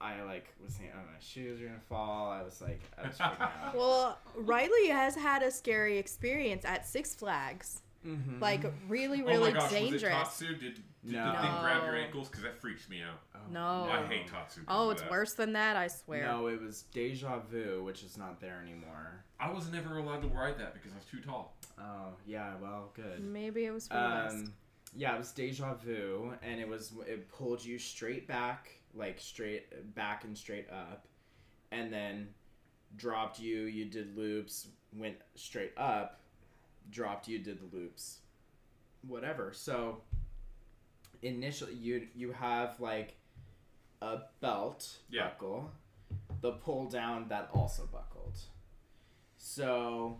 [0.00, 2.30] I like was saying, oh my shoes are gonna fall.
[2.30, 3.74] I was like, I was freaking out.
[3.76, 7.82] well, Riley has had a scary experience at Six Flags.
[8.06, 8.40] Mhm.
[8.40, 10.02] Like really, really oh really my gosh, dangerous.
[10.02, 10.46] was it Tatsu?
[10.56, 10.82] Did, did
[11.14, 11.32] No.
[11.32, 12.28] the thing grab your ankles?
[12.28, 13.18] Because that freaks me out.
[13.34, 13.88] Oh, No.
[13.90, 14.60] I hate Tatsu.
[14.60, 15.10] 'cause Oh, it's that.
[15.10, 16.22] worse than that, I swear.
[16.26, 19.24] No, it was Deja Vu, which is not there anymore.
[19.40, 21.56] I was never allowed to ride that because I was too tall.
[21.80, 23.20] Oh yeah, well, good.
[23.20, 24.34] Maybe it was for the best.
[24.36, 24.52] Um,
[24.96, 29.94] yeah, it was deja vu, and it was it pulled you straight back, like straight
[29.94, 31.06] back and straight up,
[31.70, 32.28] and then
[32.96, 33.62] dropped you.
[33.62, 36.20] You did loops, went straight up,
[36.90, 38.18] dropped you, did the loops,
[39.06, 39.52] whatever.
[39.54, 40.02] So
[41.22, 43.14] initially, you you have like
[44.02, 45.28] a belt Yeah.
[45.28, 45.70] buckle,
[46.40, 48.38] the pull down that also buckled.
[49.38, 50.18] So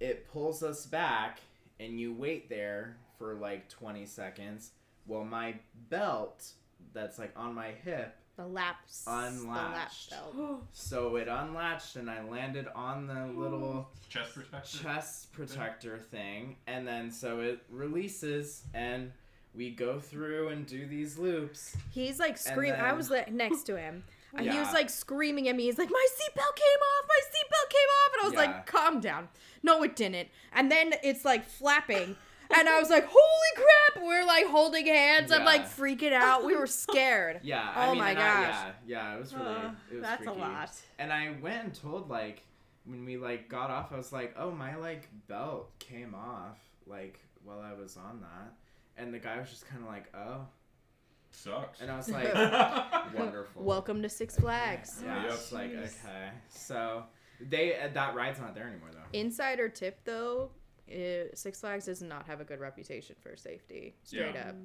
[0.00, 1.40] it pulls us back
[1.78, 4.70] and you wait there for like 20 seconds
[5.04, 5.54] while my
[5.90, 6.52] belt
[6.92, 9.04] that's like on my hip the laps.
[9.04, 10.10] The lap unlatched.
[10.10, 10.64] belt.
[10.72, 14.78] so it unlatched and i landed on the little Chest protector.
[14.82, 19.12] chest protector thing and then so it releases and
[19.54, 22.80] we go through and do these loops He's like screaming.
[22.80, 24.02] I was like, next to him.
[24.34, 25.64] and He was like screaming at me.
[25.64, 27.04] He's like, my seatbelt came off.
[27.06, 28.12] My seatbelt came off.
[28.14, 28.56] And I was Yeah.
[28.56, 29.28] like, calm down.
[29.62, 30.28] No, it didn't.
[30.54, 32.16] And then it's like flapping.
[32.56, 34.04] And I was like, holy crap.
[34.04, 35.30] We're like holding hands.
[35.32, 36.44] I'm like freaking out.
[36.44, 37.40] We were scared.
[37.42, 38.54] yeah I Oh mean, my and I- gosh.
[38.54, 40.38] yeah yeah it was really Uh, it was that's freaky.
[40.38, 40.70] a lot.
[40.98, 42.42] And I went and told like
[42.84, 47.20] when we like got off, I was like, "Oh, my like belt came off like
[47.44, 48.52] while I was on that,"
[48.96, 50.46] and the guy was just kind of like, "Oh,"
[51.30, 51.80] Sucks.
[51.80, 52.34] and I was like,
[53.16, 55.00] "Wonderful." Welcome to Six Flags.
[55.04, 55.32] Yeah, Yep.
[55.32, 57.04] it's like okay, so
[57.40, 58.98] they uh, that ride's not there anymore though.
[59.18, 60.50] Insider tip though,
[60.90, 63.94] uh, Six Flags does not have a good reputation for safety.
[64.04, 64.48] Straight Yeah.
[64.50, 64.56] up.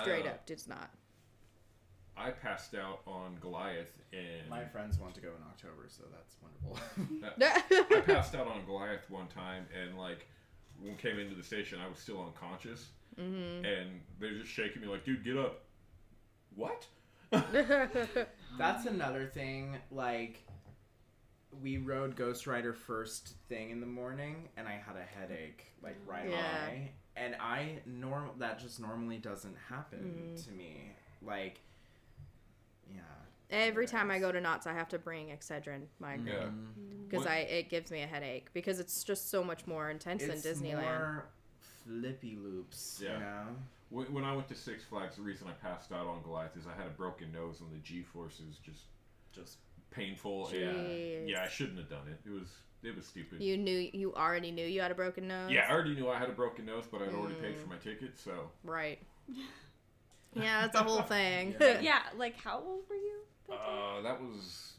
[0.00, 0.90] Straight Uh, up, does not.
[2.16, 6.36] I passed out on Goliath and My friends want to go in October, so that's
[6.42, 6.76] wonderful.
[7.96, 10.26] I passed out on Goliath one time, and like
[10.80, 14.82] when we came into the station, I was still unconscious, hmm and they're just shaking
[14.82, 15.62] me like, "Dude, get up."
[16.56, 16.86] What?
[18.58, 19.76] That's another thing.
[19.92, 20.42] Like,
[21.62, 25.96] we rode Ghost Rider first thing in the morning, and I had a headache like
[26.06, 26.66] right Yeah.
[26.66, 26.92] away.
[27.16, 30.44] And I norm that just normally doesn't happen Mm.
[30.44, 30.92] to me.
[31.22, 31.60] Like,
[32.92, 33.00] yeah.
[33.50, 36.50] Every time I go to Knott's, I have to bring Excedrin migraine Yeah.
[37.08, 40.22] because What- I it gives me a headache because it's just so much more intense
[40.22, 40.82] It's than Disneyland.
[40.82, 41.26] more
[41.84, 43.00] flippy loops.
[43.02, 43.14] Yeah.
[43.14, 43.56] You know.
[43.90, 46.66] When when I went to Six Flags, the reason I passed out on Goliath is
[46.66, 48.84] I had a broken nose, and the G forces just
[49.32, 49.58] Just
[49.90, 50.46] painful.
[50.52, 51.18] Jeez.
[51.20, 52.20] And yeah, I shouldn't have done it.
[52.28, 52.48] It was
[52.82, 53.42] it was stupid.
[53.42, 55.50] You knew you already knew you had a broken nose.
[55.50, 57.62] yeah, I already knew I had a broken nose, but I'd already paid Mm.
[57.62, 59.00] for my ticket, so Right.
[60.34, 61.54] Yeah, that's a whole thing.
[61.60, 61.80] Yeah.
[61.90, 63.14] Yeah, like how old were you?
[63.48, 64.74] that uh, that was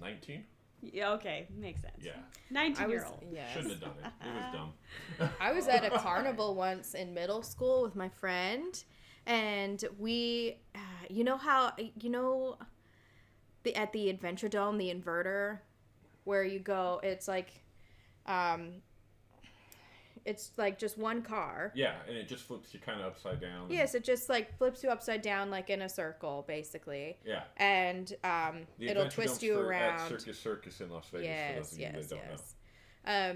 [0.00, 0.44] nineteen.
[0.80, 1.94] Yeah, okay, makes sense.
[2.00, 2.12] Yeah,
[2.50, 3.24] Nineteen year old.
[3.32, 3.52] yes.
[3.52, 4.26] shouldn't have done it.
[4.26, 5.30] It was dumb.
[5.40, 8.82] I was at a carnival once in middle school with my friend,
[9.26, 10.78] and we, uh,
[11.10, 12.58] you know how you know,
[13.66, 15.58] the at the Adventure Dome, the inverter,
[16.24, 17.48] where you go, it's like,
[18.26, 18.74] um,
[20.24, 21.72] it's like just one car.
[21.74, 23.66] Yeah, and it just flips you kind of upside down.
[23.68, 27.42] Yes, it just like flips you upside down, like in a circle, basically, Yeah.
[27.56, 30.00] and um, The it'll twist you for- around.
[30.12, 31.26] At Circus Circus in Las Vegas.
[31.26, 32.30] for yes, those of you yes, that don't know.
[32.30, 32.54] yes.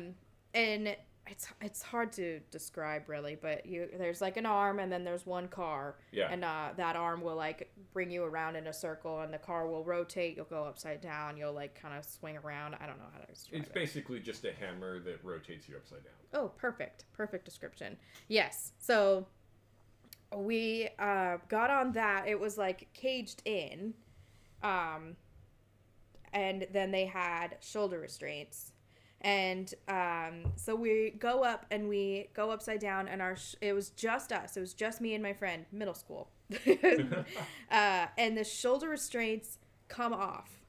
[0.00, 0.14] Um,
[0.54, 5.04] and it's it's hard to describe really, but you there's like an arm and then
[5.04, 6.28] there's one car, Yeah.
[6.30, 9.68] and uh, that arm will like bring you around in a circle, and the car
[9.68, 10.36] will rotate.
[10.36, 11.36] You'll go upside down.
[11.36, 12.74] You'll like kind of swing around.
[12.80, 13.74] I don't know how to describe It's it.
[13.74, 16.12] basically just a hammer that rotates you upside down.
[16.34, 17.04] Oh, perfect.
[17.12, 17.96] Perfect description.
[18.28, 18.72] Yes.
[18.78, 19.26] So
[20.36, 22.26] we uh, got on that.
[22.28, 23.94] It was like caged in.
[24.62, 25.16] Um,
[26.32, 28.72] and then they had shoulder restraints.
[29.22, 33.74] And um, so we go up and we go upside down, and our sh- it
[33.74, 34.56] was just us.
[34.56, 36.30] It was just me and my friend, middle school.
[37.70, 40.60] uh, and the shoulder restraints come off,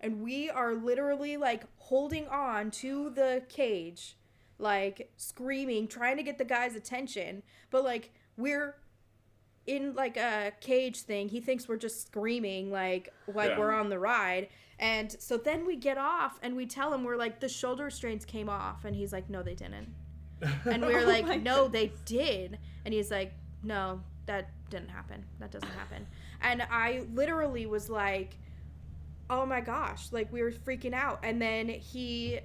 [0.00, 4.16] and we are literally like holding on to the cage,
[4.58, 8.76] like screaming, trying to get the guy's attention, but like we're
[9.66, 11.28] in like a cage thing.
[11.28, 13.58] He thinks we're just screaming like like Yeah.
[13.58, 14.48] we're on the ride.
[14.80, 18.24] And so then we get off and we tell him we're like the shoulder restraints
[18.24, 19.94] came off and he's like no they didn't.
[20.64, 22.58] And we are Oh like no they did.
[22.86, 25.22] And he's like no that didn't happen.
[25.38, 26.06] That doesn't happen.
[26.40, 28.38] And I literally was like
[29.28, 31.20] oh my gosh, like we were freaking out.
[31.22, 32.40] And then he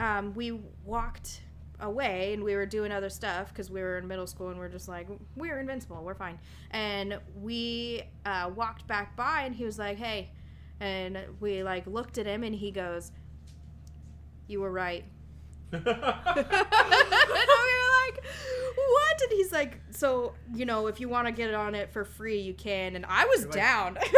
[0.00, 1.42] um we walked
[1.80, 4.68] away and we were doing other stuff because we were in middle school and we're
[4.68, 6.38] just like we're invincible we're fine
[6.70, 10.30] and we uh, walked back by and he was like hey
[10.82, 13.12] and we like looked at him and he goes
[14.48, 15.04] you were right.
[15.72, 16.02] And we were
[18.04, 18.24] like
[18.76, 19.22] what?
[19.22, 22.40] And he's like so you know if you want to get on it for free
[22.40, 22.96] you can.
[22.96, 23.98] And i was like, down.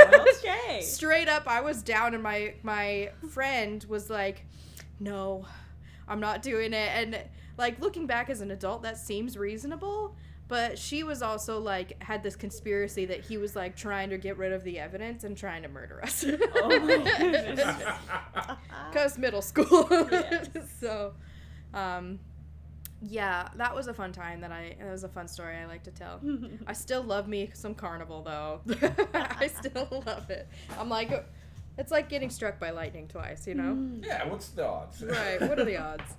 [0.44, 0.81] Okay.
[0.83, 4.44] straight up i was down and my my friend was like
[5.00, 5.44] no
[6.09, 6.90] i'm not doing it.
[6.94, 7.20] And
[7.59, 10.16] like looking back as an adult that seems reasonable
[10.48, 14.37] but she was also like had this conspiracy that he was like trying to get
[14.37, 16.24] rid of the evidence and trying to murder us
[16.57, 17.76] Oh my goodness.
[18.90, 20.48] because middle school Yes.
[20.80, 21.14] so
[21.72, 22.18] um
[23.07, 25.83] yeah that was a fun time that i that was a fun story i like
[25.83, 26.20] to tell
[26.66, 28.61] I still love me some carnival though.
[29.14, 30.48] I still love it.
[30.78, 31.26] I'm like,
[31.76, 33.76] it's like getting struck by lightning twice, you know?
[34.02, 35.02] yeah, what's the odds?
[35.04, 35.40] right.
[35.40, 36.14] What are the odds?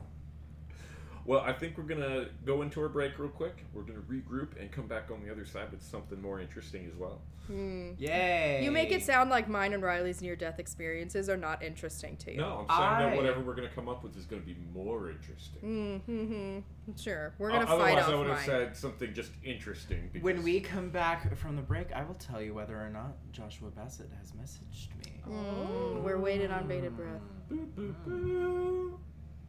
[1.26, 3.66] Well, I think we're gonna go into our break real quick.
[3.74, 6.96] We're gonna regroup and come back on the other side with something more interesting as
[6.96, 7.20] well.
[7.48, 7.92] Hmm.
[8.00, 8.64] Yay!
[8.64, 12.32] You make it sound like mine and Riley's near death experiences are not interesting to
[12.32, 12.38] you.
[12.40, 15.10] No, I'm saying I- that whatever we're gonna come up with is gonna be more
[15.12, 16.02] interesting.
[16.08, 16.94] Mm-hmm.
[16.96, 17.34] Sure.
[17.40, 18.46] We're gonna O- fight Otherwise, off I would have mine.
[18.46, 20.10] said something just interesting.
[20.14, 23.16] Because When we come back from the break, I will tell you whether or not
[23.32, 25.22] Joshua Bassett has messaged me.
[25.28, 27.22] Mm, we're waiting on bated breath.
[27.50, 29.00] Boo, boo, boo.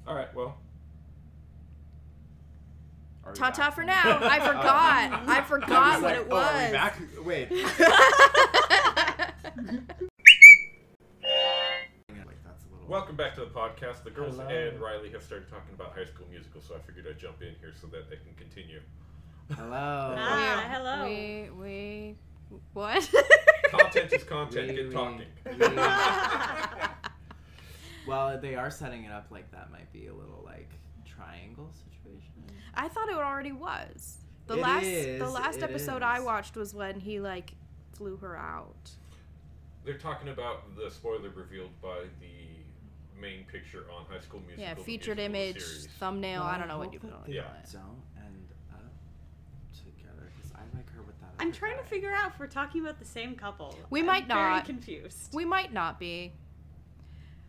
[0.06, 0.65] All right, well, Are we
[3.34, 4.18] Ta ta for now.
[4.22, 5.28] I forgot.
[5.28, 6.72] I forgot was what like, it oh, are we was.
[6.72, 6.98] back?
[7.24, 7.50] Wait.
[7.50, 7.76] Like,
[12.44, 14.04] that's a little- welcome back to the podcast.
[14.04, 14.48] The girls Hello.
[14.48, 17.54] and Riley have started talking about High School Musical, so I figured I'd jump in
[17.60, 18.80] here so that they can continue.
[19.54, 19.70] Hello.
[20.18, 21.04] Ah, hello.
[21.06, 22.16] We we
[22.74, 23.10] what?
[23.70, 24.68] Content is content.
[24.68, 25.22] We- Get we- talking.
[25.58, 25.76] we-
[28.08, 30.70] Well, they are setting it up like that might be a little like
[31.04, 31.95] triangle situation.
[32.76, 34.18] I thought it already was.
[34.46, 37.52] The It last is, the last it episode I watched was when he like
[37.94, 38.90] flew her out.
[39.84, 44.62] They're talking about the spoiler revealed by the main picture on High School Musical.
[44.62, 45.88] Yeah, featured musical image, series.
[45.98, 46.40] thumbnail.
[46.42, 47.36] Well, I don't know what you put on they it.
[47.36, 47.42] Yeah.
[47.72, 48.92] Don't end up
[49.72, 51.30] together because I like her with that.
[51.38, 53.76] I'm other trying to figure out if we're talking about the same couple.
[53.90, 54.64] We I'm might very not.
[54.64, 55.32] confused.
[55.34, 56.32] We might not be.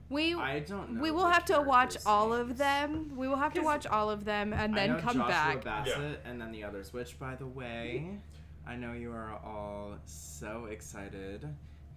[0.09, 1.01] We I don't know.
[1.01, 3.11] we will have to watch characters' all of them.
[3.15, 5.63] We will have to watch all of them and I then know come Joshua back.
[5.63, 6.93] Bassett and then the others.
[6.93, 8.17] Which, by the way,
[8.65, 11.47] I know you are all so excited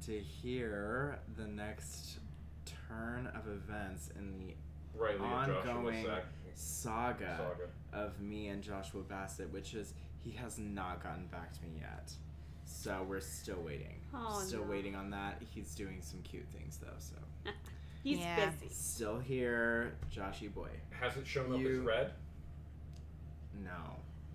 [0.07, 2.19] to hear the next
[2.89, 4.55] turn of events in the
[4.99, 6.07] Riley ongoing
[6.55, 8.05] saga, saga.
[8.05, 12.13] of me and Joshua Bassett, which is he has not gotten back to me yet.
[12.65, 14.01] So we're still waiting.
[14.15, 14.71] Oh, still no.
[14.71, 15.41] waiting on that.
[15.55, 17.15] He's doing some cute things though, so
[18.03, 18.51] He's Yeah.
[18.51, 18.69] busy.
[18.73, 20.69] still here, Joshy boy.
[20.91, 22.13] Has it shown up as red?
[23.63, 23.71] No,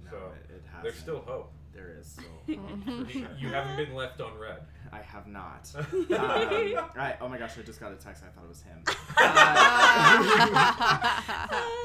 [0.04, 0.84] no, So, it, it hasn't.
[0.84, 1.51] There's still hope.
[1.73, 2.25] there is still.
[3.10, 4.62] You, you haven't been left on red.
[4.91, 5.69] I have not.
[5.75, 8.23] um, I, oh my gosh, I just got a text.
[8.23, 8.82] I thought it was him.
[8.88, 8.93] Uh,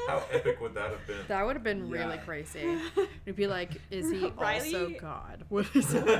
[0.07, 1.17] How epic would that have been?
[1.27, 2.77] that would have been really crazy.
[3.25, 5.43] It'd be like, is he also Riley- God?
[5.49, 6.19] What is it?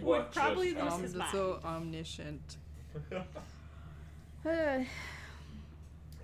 [0.00, 1.30] what probably lose Um, his mind.
[1.32, 2.56] so omniscient.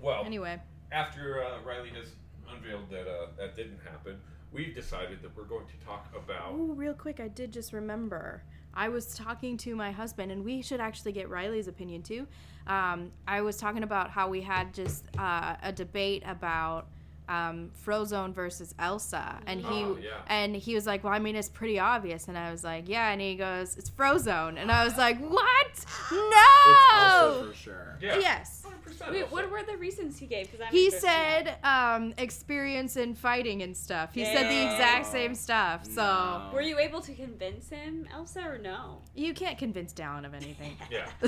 [0.03, 0.61] well, anyway,
[0.93, 2.09] after uh, Riley has
[2.51, 4.19] unveiled that uh, that didn't happen,
[4.53, 6.53] we've decided that we're going to talk about.
[6.53, 8.43] oh, real quick, I did just remember.
[8.73, 12.27] I was talking to my husband, and we should actually get Riley's opinion too.
[12.67, 16.89] Um, I was talking about how we had just uh, a debate about
[17.29, 20.11] um, Frozone versus Elsa, and he Oh, yeah.
[20.29, 23.11] and he was like, "Well, I mean, it's pretty obvious," and I was like, "Yeah,"
[23.11, 25.67] and he goes, "It's Frozone," and I was like, "What?
[25.71, 27.99] It's No!" also for sure.
[28.01, 28.19] Yeah.
[28.19, 28.63] Yes.
[28.65, 30.51] 100% Wait, what were the reasons he gave?
[30.51, 34.15] Because He said um, experience in fighting and stuff.
[34.15, 35.85] He said the exact same stuff.
[35.85, 36.51] So No.
[36.55, 39.03] Were you able to convince him, Elsa, or no?
[39.15, 40.77] you can't convince Dallin of anything.
[40.91, 41.07] Yeah.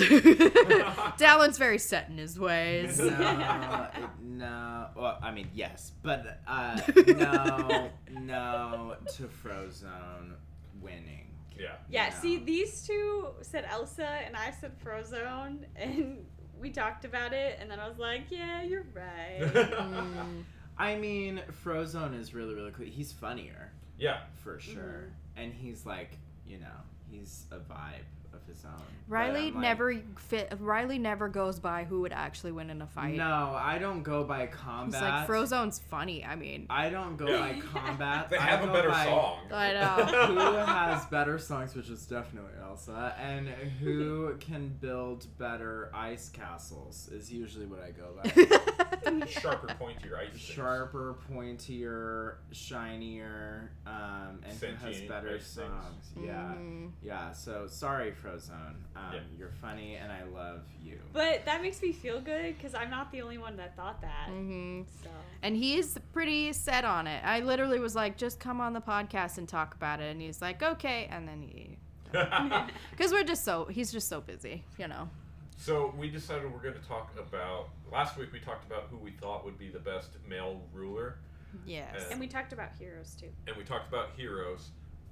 [1.19, 2.99] Dallin's very set in his ways.
[2.99, 3.87] No,
[4.23, 4.87] no.
[4.97, 10.33] Well, I mean, yes, but uh, no, no to Frozone
[10.81, 11.27] winning.
[11.59, 11.75] Yeah.
[11.91, 12.15] Yeah, No.
[12.21, 16.25] see, these two said Elsa, and I said Frozone, and
[16.61, 19.41] we talked about it, and then I was like, yeah, you're right.
[19.79, 20.45] Mm.
[20.81, 22.87] I mean, Frozone is really, really cool.
[22.87, 24.19] He's funnier yeah.
[24.45, 26.67] for sure, and he's like, you know,
[27.11, 28.73] he's a vibe of his own.
[29.09, 30.53] Riley like, never fit.
[30.61, 33.15] Riley never goes by who would actually win in a fight.
[33.17, 35.01] No, I don't go by He's combat.
[35.03, 36.25] like Frozone's funny.
[36.25, 38.29] I mean, I don't go by combat.
[38.29, 39.39] They I have a better by song.
[39.53, 40.05] I know.
[40.27, 47.09] who has better songs, which is definitely Elsa, and who can build better ice castles
[47.11, 49.27] is usually what I go by.
[49.27, 50.39] Sharper, pointier ice.
[50.39, 55.55] Sharper, pointier, shinier, um, and who has better ice things.
[55.55, 56.11] songs.
[56.23, 56.91] Yeah, Mhm.
[57.03, 57.33] yeah.
[57.33, 58.75] So sorry, Frozone.
[58.97, 59.21] Um, Yeah.
[59.39, 60.99] You're funny, and I love you.
[61.13, 64.29] but that makes me feel good, because I'm not the only one that thought that.
[64.31, 64.87] Mhm.
[65.03, 65.11] So.
[65.43, 67.25] And he's pretty set on it.
[67.25, 70.11] I literally was like, just come on the podcast and talk about it.
[70.11, 71.07] And he's like, okay.
[71.11, 71.79] And then he,
[72.91, 75.09] because we're just so, he's just so busy, you know.
[75.57, 77.69] so we decided we're going to talk about.
[77.91, 81.19] Last week we talked about who we thought would be the best male ruler,
[81.65, 81.95] Yes.
[81.97, 83.31] Uh, And we talked about heroes, too.
[83.47, 84.71] and we talked about heroes.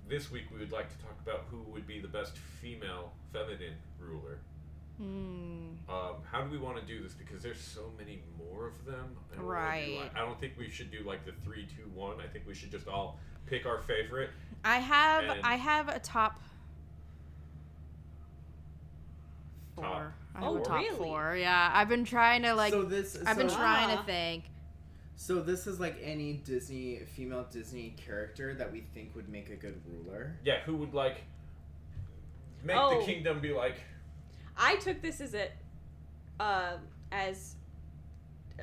[0.09, 3.75] This week we would like to talk about who would be the best female feminine
[3.99, 4.39] ruler.
[5.03, 5.75] Mm.
[5.91, 7.13] Um, how do we want to do this?
[7.13, 9.17] Because there's so many more of them.
[9.33, 9.99] I don't do, Right.
[10.01, 12.21] like- I don't think we should do like the three, two, one.
[12.21, 14.31] I think we should just all pick our favorite.
[14.65, 16.41] I have, And- I have a top
[19.75, 19.85] four.
[19.85, 20.97] Top I have Oh, a top really?
[20.97, 21.37] four.
[21.37, 21.71] Yeah.
[21.75, 23.97] I've been trying to like, so this, I've been trying Ah.
[24.01, 24.45] to think.
[25.17, 29.57] So this is like any Disney female Disney character that we think would make a
[29.57, 30.37] good ruler.
[30.45, 31.23] Yeah, who would like
[32.63, 32.99] make Oh.
[33.01, 33.77] the kingdom be like?
[34.59, 35.49] I took this as a,
[36.39, 36.77] uh,
[37.11, 37.57] as,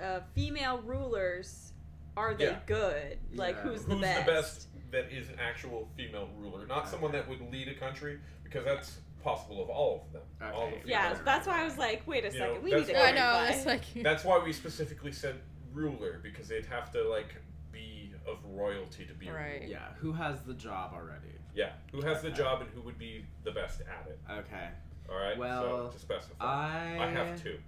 [0.02, 1.74] uh, female rulers.
[2.16, 2.60] Are they Yeah.
[2.68, 3.18] good?
[3.34, 3.62] Like, Yeah.
[3.64, 4.26] who's, Who's the best?
[4.26, 8.20] the best that is an actual female ruler, not someone that would lead a country,
[8.44, 10.22] because that's possible of all of them.
[10.54, 10.78] All Okay.
[10.78, 12.86] of the Yeah, that's why I was like, wait a You know, second, we need
[12.88, 13.18] to why- I know.
[13.48, 13.70] clarify.
[13.72, 15.40] Like, That's why we specifically said
[15.74, 17.36] ruler because they'd have to like
[17.72, 19.54] be of royalty to be a Right.
[19.62, 19.66] ruler.
[19.66, 21.34] Yeah, who has the job already?
[21.56, 24.20] Yeah, who has the job and who would be the best at it?
[24.30, 24.70] Okay.
[25.10, 25.38] All right.
[25.38, 27.60] Well, so to specify, I I have two.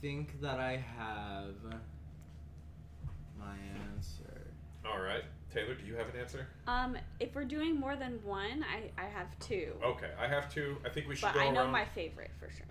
[0.00, 1.54] think that I have
[3.38, 3.56] my
[3.92, 4.52] answer.
[4.86, 6.46] All right, Taylor, do you have an answer?
[6.66, 9.72] Um, if we're doing more than one, I, I have two.
[9.82, 10.76] Okay, I have two.
[10.84, 11.72] I think we should but go I know around.
[11.72, 12.66] my favorite for sure.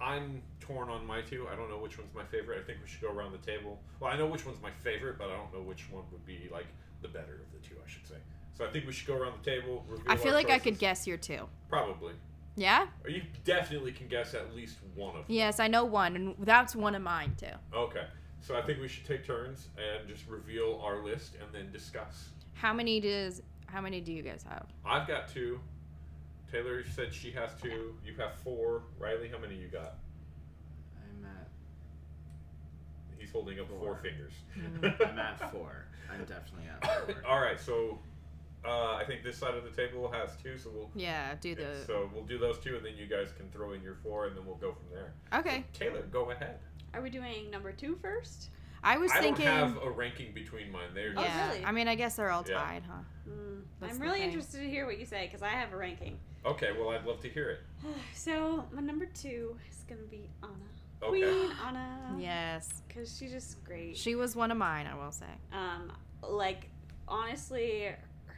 [0.00, 1.46] I'm torn on my two.
[1.52, 2.60] I don't know which one's my favorite.
[2.62, 3.80] I think we should go around the table.
[4.00, 6.48] Well, I know which one's my favorite, but I don't know which one would be
[6.52, 6.66] like
[7.00, 7.74] the better of the two.
[7.84, 8.16] I should say.
[8.54, 9.84] So I think we should go around the table.
[10.06, 11.48] I feel like I could guess your two.
[11.68, 12.12] Probably.
[12.54, 12.86] Yeah?
[13.02, 15.24] Or you definitely can guess at least one of them.
[15.28, 17.46] Yes, I know one, and that's one of mine too.
[17.74, 18.04] Okay.
[18.40, 22.30] So I think we should take turns and just reveal our list and then discuss.
[22.54, 24.66] How many does how many do you guys have?
[24.84, 25.60] I've got two.
[26.50, 27.94] Taylor said she has two.
[28.04, 28.82] You have four.
[28.98, 29.94] Riley, how many you got?
[30.96, 31.48] I'm at
[33.18, 34.00] He's holding up four, Four.
[34.02, 34.32] fingers.
[35.06, 35.84] I'm at four.
[36.10, 37.22] I'm definitely at four.
[37.28, 37.98] All right, so
[38.64, 41.82] uh, I think this side of the table has two, so we'll Yeah, do the
[41.86, 44.36] so we'll do those two, and then you guys can throw in your four, and
[44.36, 45.12] then we'll go from there.
[45.40, 45.64] Okay.
[45.72, 46.58] Taylor, go ahead.
[46.94, 48.50] Are we doing number two first?
[48.84, 50.88] I was I thinking don't have a ranking between mine.
[50.94, 51.46] They're Oh, Yeah.
[51.52, 51.64] really?
[51.64, 52.56] I mean I guess they're all Yeah.
[52.58, 52.98] tied, huh?
[53.30, 54.28] Mm, I'm really thing.
[54.28, 56.18] interested to hear what you say because I have a ranking.
[56.44, 56.72] okay.
[56.76, 57.60] Well, I'd love to hear it.
[58.14, 60.52] So my number two is gonna be Anna.
[61.02, 61.20] Okay.
[61.20, 62.16] Queen Anna.
[62.18, 62.82] Yes.
[62.86, 63.96] Because she's just great.
[63.96, 65.26] She was one of mine, I will say.
[65.52, 66.68] um, like
[67.08, 67.88] honestly,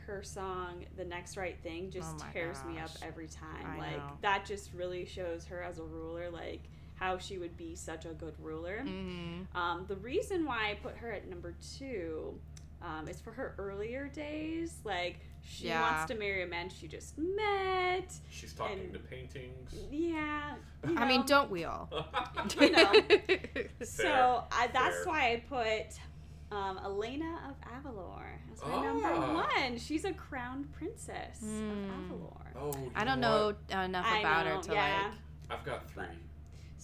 [0.06, 3.66] her song "The Next Right Thing" just Oh my tears me up every time.
[3.66, 4.12] I like know.
[4.22, 6.60] that just really shows her as a ruler, like
[6.94, 8.82] how she would be such a good ruler.
[8.86, 9.56] Mm-hmm.
[9.56, 12.38] Um, the reason why I put her at number two
[12.80, 14.76] um, is for her earlier days.
[14.84, 15.80] Like she Yeah.
[15.82, 18.12] wants to marry a man she just met.
[18.30, 19.74] She's talking And- to paintings.
[19.90, 20.54] Yeah.
[20.88, 21.88] you I mean, don't we all?
[22.60, 22.92] You know.
[22.92, 23.68] Fair.
[23.84, 25.04] So I, that's Fair.
[25.06, 29.46] why I put um, Elena of Avalor as my number Ah.
[29.60, 29.78] one.
[29.78, 31.70] She's a crowned princess Hmm.
[31.70, 32.46] of Avalor.
[32.56, 33.70] Oh, I don't what?
[33.70, 35.10] know enough I about know, her to yeah.
[35.50, 36.04] like I've got three.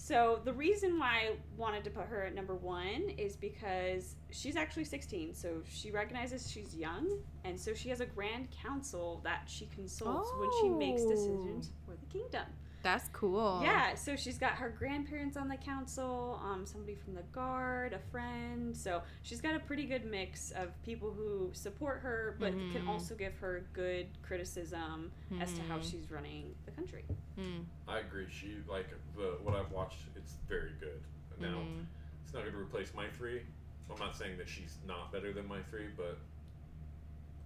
[0.03, 4.55] So the reason why I wanted to put her at number one is because she's
[4.55, 9.43] actually 16, so she recognizes she's young, and so she has a grand council that
[9.45, 11.09] she consults when she makes Oh.
[11.09, 12.47] decisions for the kingdom.
[12.83, 13.59] That's cool.
[13.63, 17.99] Yeah, so she's got her grandparents on the council, um, somebody from the guard, a
[18.11, 18.75] friend.
[18.75, 22.87] So she's got a pretty good mix of people who support her, but can Mhm.
[22.87, 25.91] also give her good criticism as to how Mhm.
[25.91, 27.05] she's running the country.
[27.37, 28.27] Mm, I agree.
[28.31, 29.99] She like the what I've watched.
[30.15, 31.01] It's very good.
[31.39, 31.85] Now mhm.
[32.23, 33.45] it's not going to replace my three.
[33.91, 36.17] I'm not saying that she's not better than my three, but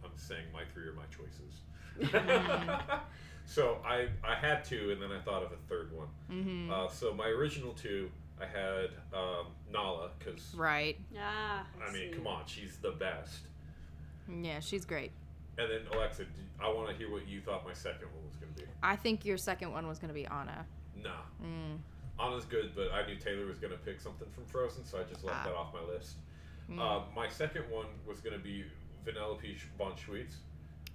[0.04, 1.62] I'm saying my three are my choices.
[3.46, 6.08] So I I had two, and then I thought of a third one.
[6.32, 6.72] Mhm.
[6.72, 8.10] Uh, so my original two,
[8.42, 10.98] I had um, Nala because right.
[11.18, 13.42] Ah, I mean, come on, she's the best.
[14.28, 15.12] Yeah, she's great.
[15.58, 16.26] And then Alexa,
[16.60, 18.68] I want to hear what you thought my second one was going to be.
[18.84, 20.66] I think your second one was gonna be Anna.
[21.02, 21.12] Nah,
[21.44, 21.78] Mm.
[22.20, 25.04] Anna's good, but I knew Taylor was going to pick something from Frozen, so I
[25.04, 25.44] just left Ah.
[25.50, 26.16] that off my list.
[26.70, 26.80] Mm.
[26.80, 28.64] Uh, my second one was going to be
[29.04, 30.36] Vanilla Peach Bon Schweetz.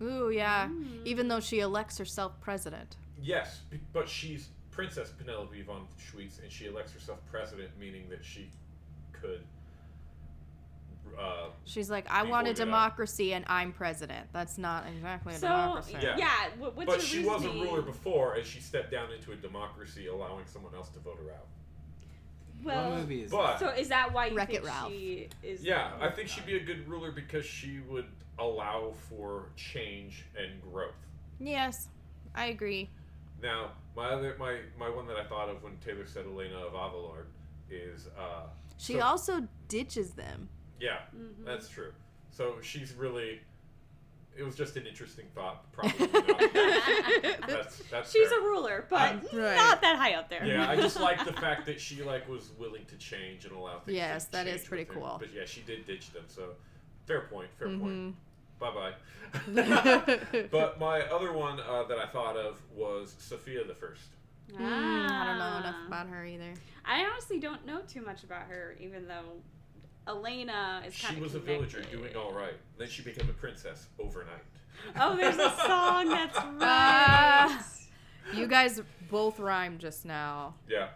[0.02, 0.66] Ooh, yeah.
[0.68, 1.04] Mm.
[1.06, 2.96] Even though she elects herself president.
[3.22, 3.60] Yes,
[3.92, 8.48] but she's Princess Penelope von Schweetz, and she elects herself president, meaning that she
[9.12, 9.42] could.
[11.18, 14.28] Uh, She's like, I want a we get democracy and I'm president.
[14.32, 15.96] That's not exactly a So democracy.
[16.00, 16.30] yeah, Yeah.
[16.58, 20.06] what's but your she was a ruler before, and she stepped down into a democracy,
[20.06, 21.46] allowing someone else to vote her out.
[22.62, 24.90] Well, what movie is but- so is that why you Wreck-It think Ralph.
[24.92, 25.62] she is?
[25.64, 28.06] Yeah, I think she'd be a good ruler because she would
[28.38, 30.94] allow for change and growth.
[31.38, 31.88] Yes,
[32.34, 32.90] I agree.
[33.42, 36.72] Now, my other my my one that I thought of when Taylor said Elena of
[36.74, 37.24] Avalor
[37.70, 38.46] is uh
[38.78, 40.48] She So- also ditches them.
[40.78, 41.44] yeah, Mhm.
[41.44, 41.92] that's true.
[42.30, 43.40] So she's really
[44.36, 46.52] it was just an interesting thought, probably not.
[47.46, 48.40] that's that's She's fair.
[48.40, 49.56] a ruler, but I'm- Right.
[49.56, 50.44] not that high up there.
[50.46, 53.80] Yeah, I just like the fact that she like was willing to change and allow
[53.80, 53.96] things.
[53.96, 55.00] Yes, to that is pretty with her.
[55.00, 55.16] cool.
[55.18, 56.24] But yeah, she did ditch them.
[56.28, 56.50] So
[57.06, 57.48] fair point.
[57.58, 57.80] Fair Mhm.
[57.80, 58.16] point.
[58.58, 58.92] Bye bye.
[59.46, 60.46] Mm-hmm.
[60.50, 64.02] but my other one uh, that I thought of was Sofia the First.
[64.52, 65.86] Mm, I don't know enough Ah.
[65.86, 66.52] about her either.
[66.84, 69.40] I honestly don't know too much about her, even though
[70.10, 71.22] Elena is kind She of.
[71.22, 72.54] was a villager doing all right.
[72.78, 74.42] Then she became a princess overnight.
[74.98, 76.56] Oh, there's a song that's right.
[76.62, 77.66] Ah.
[78.34, 78.80] You guys
[79.10, 80.54] both rhymed just now.
[80.68, 80.88] Yeah.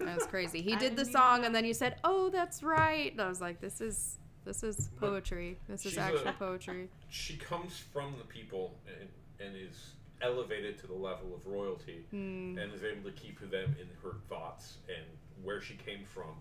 [0.00, 0.60] That's crazy.
[0.62, 3.60] He did the song and then you said, "Oh, that's right." And I was like,
[3.60, 5.58] "This is this is poetry.
[5.68, 9.08] This is She's a- actual poetry." she comes from the people and,
[9.46, 12.60] and is elevated to the level of royalty Mm.
[12.62, 15.04] and is able to keep them in her thoughts and
[15.44, 16.34] where she came from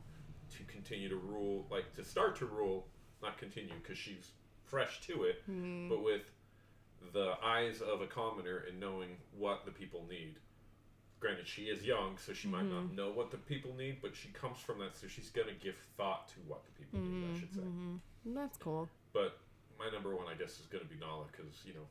[0.57, 2.87] to continue to rule, like to start to rule,
[3.21, 4.31] not continue because she's
[4.63, 5.89] fresh to it, Mm.
[5.89, 6.31] but with
[7.13, 10.39] the eyes of a commoner and knowing what the people need.
[11.19, 14.29] Granted, she is young, so she might not know what the people need, but she
[14.29, 17.39] comes from that, so she's going to give thought to what the people need, I
[17.39, 17.61] should say.
[17.61, 17.99] Mhm.
[18.25, 18.89] That's cool.
[19.13, 19.39] But
[19.79, 21.87] my number one, I guess, is going to be Nala because you know,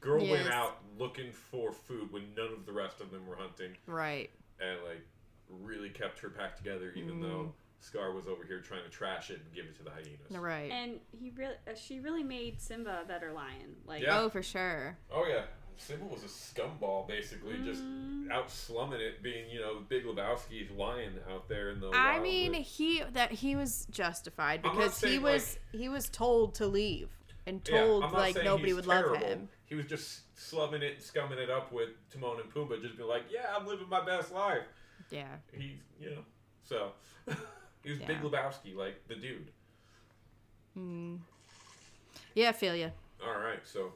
[0.00, 0.30] girl Yes.
[0.30, 4.30] went out looking for food when none of the rest of them were hunting, Right.
[4.60, 5.06] and like
[5.60, 7.22] really kept her pack together, even Mm.
[7.22, 10.30] though Scar was over here trying to trash it and give it to the hyenas.
[10.30, 10.70] Right.
[10.70, 13.76] And he really, uh, she really made Simba a better lion.
[13.86, 14.20] Like, Yeah.
[14.20, 14.96] Oh, for sure.
[15.10, 15.46] Oh yeah,
[15.78, 18.30] Simba was a scumball basically, just Mm.
[18.30, 21.88] out slumming it, being you know Big Lebowski's lion out there in the.
[21.88, 25.88] I wild mean, with- he that he was justified I'm because he saying, was he
[25.88, 27.10] was told to leave
[27.46, 29.14] and told I'm like nobody would terrible.
[29.14, 29.48] love him.
[29.64, 33.24] He was just slumming it, scumming it up with Timon and Pumbaa, just be like,
[33.28, 34.62] "Yeah, I'm living my best life."
[35.10, 35.26] Yeah.
[35.52, 36.22] He's, you know,
[36.64, 36.92] so
[37.84, 39.50] he was Big Lebowski, like the dude.
[40.78, 41.18] Mm.
[42.34, 42.90] Yeah, I feel you.
[43.24, 43.92] All right, so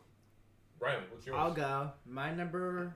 [0.80, 1.36] Ryan, what's yours?
[1.40, 1.90] I'll go.
[2.06, 2.92] My number.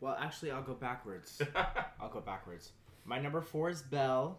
[0.00, 1.40] Well, actually, I'll go backwards.
[2.00, 2.72] I'll go backwards.
[3.04, 4.38] My number four is Belle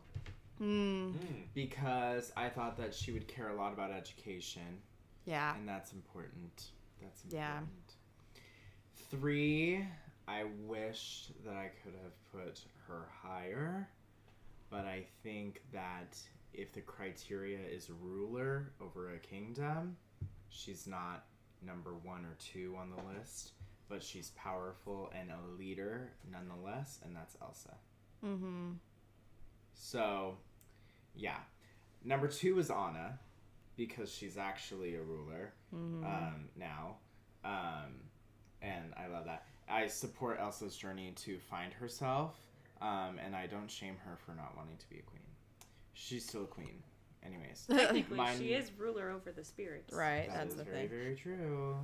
[0.61, 1.13] Mm.
[1.13, 1.15] Mm,
[1.55, 4.77] because I thought that she would care a lot about education,
[5.25, 5.55] Yeah.
[5.55, 6.69] and that's important.
[7.01, 7.61] That's Yeah.
[9.09, 9.83] Three,
[10.27, 13.87] I wish that I could have put her higher,
[14.69, 16.17] but I think that
[16.53, 19.97] if the criteria is ruler over a kingdom,
[20.49, 21.25] she's not
[21.65, 23.51] number one or two on the list,
[23.89, 27.73] but she's powerful and a leader nonetheless, and that's Elsa.
[28.25, 28.71] Mm-hmm.
[29.73, 30.35] So,
[31.15, 31.37] yeah.
[32.03, 33.19] Number two is Anna,
[33.75, 36.05] because she's actually a ruler Mm-hmm.
[36.05, 36.97] um, now.
[37.43, 37.93] Um,
[38.61, 39.45] and I love that.
[39.67, 42.35] I support Elsa's journey to find herself,
[42.83, 45.21] um, and I don't shame her for not wanting to be a queen.
[45.93, 46.83] She's still a queen.
[47.25, 47.65] Anyways.
[47.71, 49.93] technically, Mine- she is ruler over the spirits.
[49.93, 50.27] Right.
[50.27, 50.89] That that's is the very, thing.
[50.89, 51.77] very true.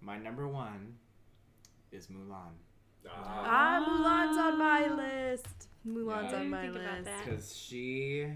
[0.00, 0.94] My number one
[1.90, 2.52] is Mulan.
[3.08, 5.68] ah, Ah, Mulan's on my list.
[5.86, 6.38] Mulan's Yeah.
[6.40, 7.10] on my Think list.
[7.24, 8.28] Because she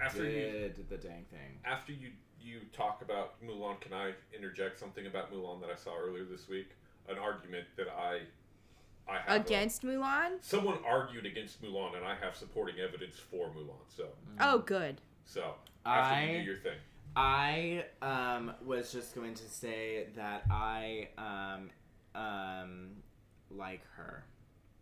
[0.00, 1.58] After you did the dang thing.
[1.64, 2.10] after you
[2.40, 6.48] you talk about Mulan, can I interject something about Mulan that I saw earlier this
[6.48, 6.68] week?
[7.08, 8.20] An argument that I
[9.08, 10.42] I have a- Against Mulan?
[10.42, 13.78] someone argued against Mulan, and I have supporting evidence for Mulan.
[13.88, 14.08] So
[14.40, 15.00] Oh, good.
[15.24, 15.54] so
[15.84, 16.78] after you do your thing.
[17.14, 21.70] I um, was just going to say that I um,
[22.20, 22.88] um,
[23.50, 24.24] like her.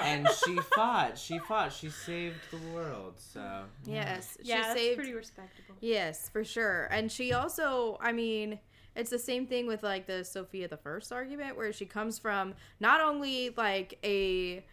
[0.02, 1.18] and she fought.
[1.18, 1.72] She fought.
[1.72, 3.14] She saved the world.
[3.18, 4.98] So Yes, she yeah, that's saved.
[4.98, 5.76] pretty respectable.
[5.80, 6.88] Yes, for sure.
[6.92, 8.60] And she also, I mean,
[8.96, 12.54] it's the same thing with like the Sofia the First argument, where she comes from
[12.80, 14.64] not only like a,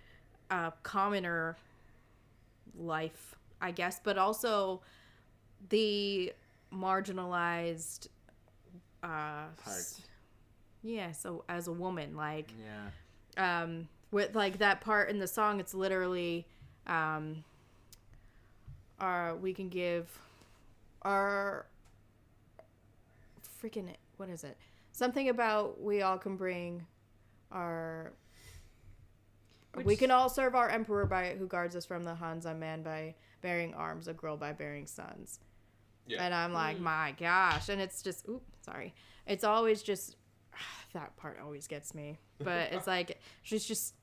[0.50, 1.56] uh commoner
[2.78, 4.80] life, I guess, but also
[5.68, 6.32] the
[6.72, 8.08] marginalized.
[9.02, 10.00] Uh, Part.
[10.82, 12.52] Yeah, so as a woman, like
[13.36, 13.62] yeah.
[13.62, 16.46] um with like that part in the song it's literally
[16.86, 17.44] um
[19.00, 20.18] our we can give
[21.02, 21.66] our
[23.62, 23.88] freaking
[24.18, 24.56] what is it?
[24.92, 26.84] Something about we all can bring
[27.50, 28.12] our
[29.84, 32.82] we can all serve our emperor by who guards us from the Huns a man
[32.82, 35.40] by bearing arms a girl by bearing sons.
[36.06, 36.24] Yeah.
[36.24, 37.68] and i'm like my gosh.
[37.68, 38.94] And it's just oop sorry.
[39.26, 40.16] It's always just
[40.94, 42.18] that part always gets me.
[42.38, 43.94] But it's like she's just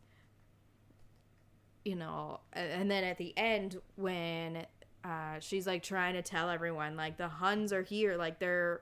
[1.84, 4.66] you know and then at the end when
[5.04, 8.82] uh, she's like trying to tell everyone like the huns are here like they're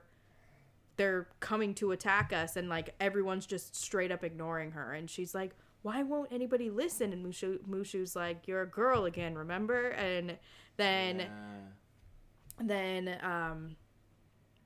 [0.96, 4.92] they're coming to attack us and like everyone's just straight up ignoring her.
[4.92, 7.12] And she's like why won't anybody listen?
[7.12, 9.88] And mushu mushu's like you're a girl again remember?
[9.90, 10.38] And
[10.76, 11.26] then Yeah.
[12.60, 13.76] then um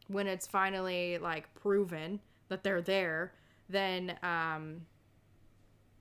[0.09, 3.33] when it's finally like proven that they're there
[3.69, 4.83] then um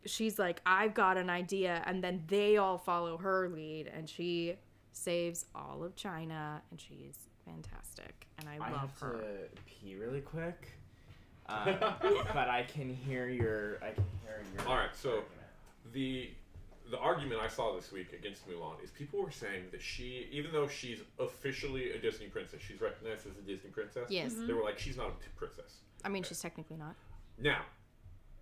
[0.06, 1.82] she's like i've got an idea.
[1.86, 4.56] And then they all follow her lead and she
[4.92, 9.96] saves all of china and she's fantastic and i, I love have her to pee
[9.96, 10.68] really quick.
[11.50, 13.78] Um, but I can hear your.
[13.82, 14.68] I can hear your.
[14.68, 15.94] All right, so- argument.
[15.94, 16.30] the
[16.92, 20.52] the argument I saw this week against Mulan is people were saying that she, even
[20.54, 24.08] though she's officially a Disney princess, she's recognized as a Disney princess.
[24.10, 25.80] yes They were like, she's not a t- princess.
[26.06, 26.96] i mean she's technically not
[27.38, 27.62] Now,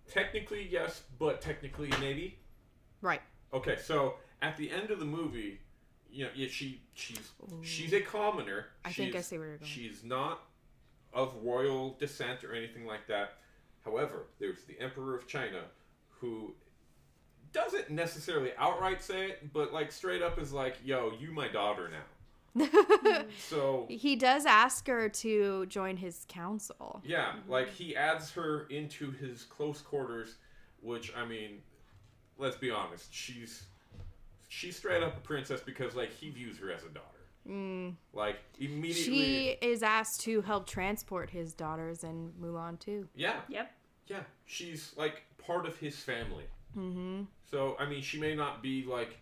[0.08, 2.38] technically yes, but technically maybe.
[3.02, 3.20] right
[3.52, 5.58] Okay, so at the end of the movie,
[6.16, 8.66] you know, yeah, she she's she's a commoner.
[8.84, 9.70] I think I see where you're going.
[9.70, 10.40] She's not
[11.12, 13.34] of royal descent or anything like that.
[13.84, 15.60] However, there's the Emperor of China
[16.20, 16.54] who
[17.52, 21.90] doesn't necessarily outright say it, but like straight up is like, "Yo, you my daughter
[21.90, 22.64] now."
[23.38, 27.52] So he does ask her to join his council yeah, mm-hmm.
[27.52, 30.36] like he adds her into his close quarters,
[30.80, 31.58] which I mean,
[32.38, 33.66] let's be honest, she's
[34.56, 37.22] she's straight up a princess because like he views her as a daughter.
[37.48, 37.94] mm.
[38.14, 43.70] Like immediately, she is asked to help transport his daughters in mulan too yeah, Yep.
[44.08, 46.44] yeah, she's like part of his family.
[46.76, 49.18] mm-hmm So I mean, she may not be like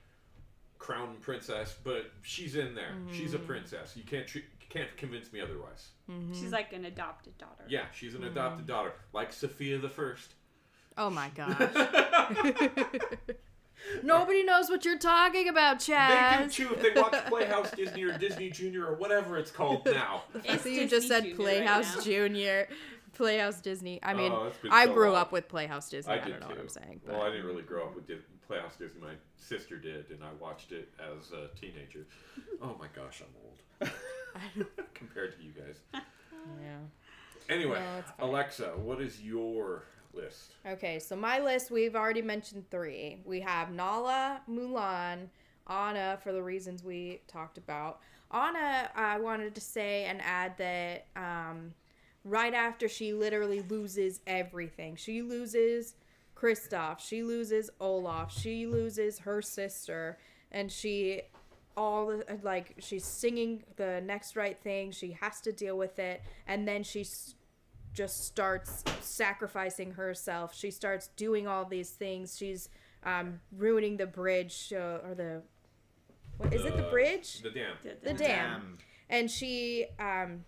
[0.79, 2.93] crown princess, but she's in there.
[3.11, 3.97] She's a princess.
[3.97, 5.89] You can't treat, you can't convince me otherwise.
[6.11, 6.33] Mm-hmm.
[6.39, 7.65] She's like an adopted daughter.
[7.69, 10.35] Yeah, she's an adopted daughter, like Sofia the First.
[10.99, 11.57] Oh my gosh.
[14.03, 16.41] Nobody knows what you're talking about, Chad.
[16.41, 16.55] They do Chaz.
[16.55, 20.23] too if they watch Playhouse Disney or Disney Junior or whatever it's called now.
[20.45, 22.05] It's so you Disney just said Junior Playhouse right.
[22.05, 22.69] Junior,
[23.13, 24.03] Playhouse Disney.
[24.03, 25.21] I oh, mean, Oh, I so grew long.
[25.21, 26.13] up with Playhouse Disney.
[26.15, 26.53] I, I did don't know too.
[26.55, 27.01] what I'm saying.
[27.07, 29.01] Well, I didn't really grow up with Dis- Playhouse Disney.
[29.01, 32.07] My sister did, and I watched it as a teenager.
[32.63, 35.77] Oh my gosh, I'm old compared to you guys.
[35.93, 36.79] yeah.
[37.55, 37.79] Anyway,
[38.19, 38.27] No.
[38.27, 39.85] Alexa, what is your
[40.15, 40.55] list?
[40.67, 43.19] Okay, so my list, we've already mentioned three.
[43.25, 45.29] We have Nala, Mulan,
[45.69, 48.01] Anna, for the reasons we talked about.
[48.31, 51.75] Anna, I wanted to say and add that um,
[52.25, 55.95] right after she literally loses everything, she loses
[56.37, 60.19] Kristoff, she loses Olaf, she loses her sister,
[60.51, 61.23] and she
[61.77, 66.69] all like she's singing the next right thing she has to deal with it and
[66.69, 67.35] then she's
[67.95, 70.55] just starts sacrificing herself.
[70.55, 72.37] She starts doing all these things.
[72.37, 72.69] She's
[73.05, 75.43] um, ruining the bridge uh, or the
[76.37, 76.77] what is it?
[76.77, 77.77] The bridge, The dam.
[78.03, 78.79] the dam,
[79.09, 80.45] and she um,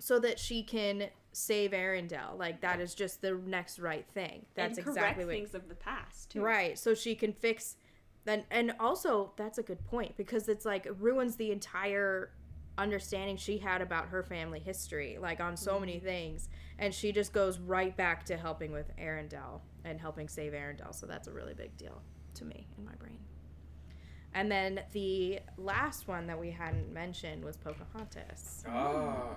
[0.00, 2.38] so that she can save Arendelle.
[2.38, 4.46] Like that is just the next right thing.
[4.54, 6.40] That's and correct exactly what things of the past too.
[6.40, 6.78] Right.
[6.78, 7.76] So she can fix
[8.24, 12.30] then and also that's a good point because it's like it ruins the entire
[12.78, 16.48] understanding she had about her family history, like on so many things.
[16.78, 20.94] And she just goes right back to helping with Arendelle and helping save Arendelle.
[20.94, 22.02] So that's a really big deal.
[22.34, 23.18] to me in my brain.
[24.34, 28.62] And then the last one that we hadn't mentioned was Pocahontas.
[28.68, 29.34] Ah,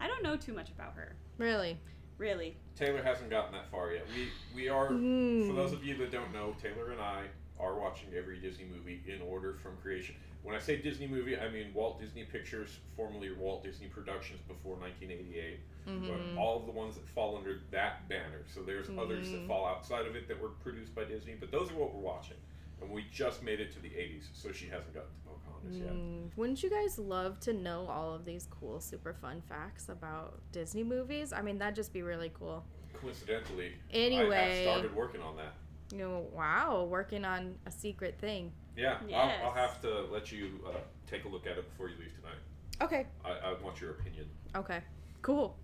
[0.00, 1.14] I don't know too much about her.
[1.38, 1.78] Really?
[2.18, 2.56] Really.
[2.74, 4.04] Taylor hasn't gotten that far yet.
[4.16, 5.54] We we are for Mm.
[5.54, 7.26] those of you that don't know, Taylor and I
[7.60, 10.16] are watching every Disney movie in order from creation.
[10.42, 14.74] When I say Disney movie, I mean Walt Disney Pictures, formerly Walt Disney Productions before
[14.76, 15.60] 1988.
[15.88, 16.08] Mm-hmm.
[16.34, 18.42] But all of the ones that fall under that banner.
[18.52, 19.46] So there's others that Mhm.
[19.48, 22.36] fall outside of it that were produced by Disney, but those are what we're watching.
[22.80, 25.92] And we just made it to the 80s, so she hasn't gotten to Pocahontas yet.
[25.92, 30.40] Mm, wouldn't you guys love to know all of these cool, super fun facts about
[30.50, 31.32] Disney movies?
[31.32, 32.64] I mean, that'd just be really cool.
[32.94, 34.64] Coincidentally, I Anyway.
[34.64, 35.54] have started working on that.
[35.92, 38.52] You know, wow, working on a secret thing.
[38.76, 41.96] Yeah, I'll, I'll have to let you uh, take a look at it before you
[41.98, 42.38] leave tonight.
[42.80, 43.06] Okay.
[43.24, 44.26] I, I want your opinion.
[44.56, 44.80] Okay.
[45.20, 45.56] Cool.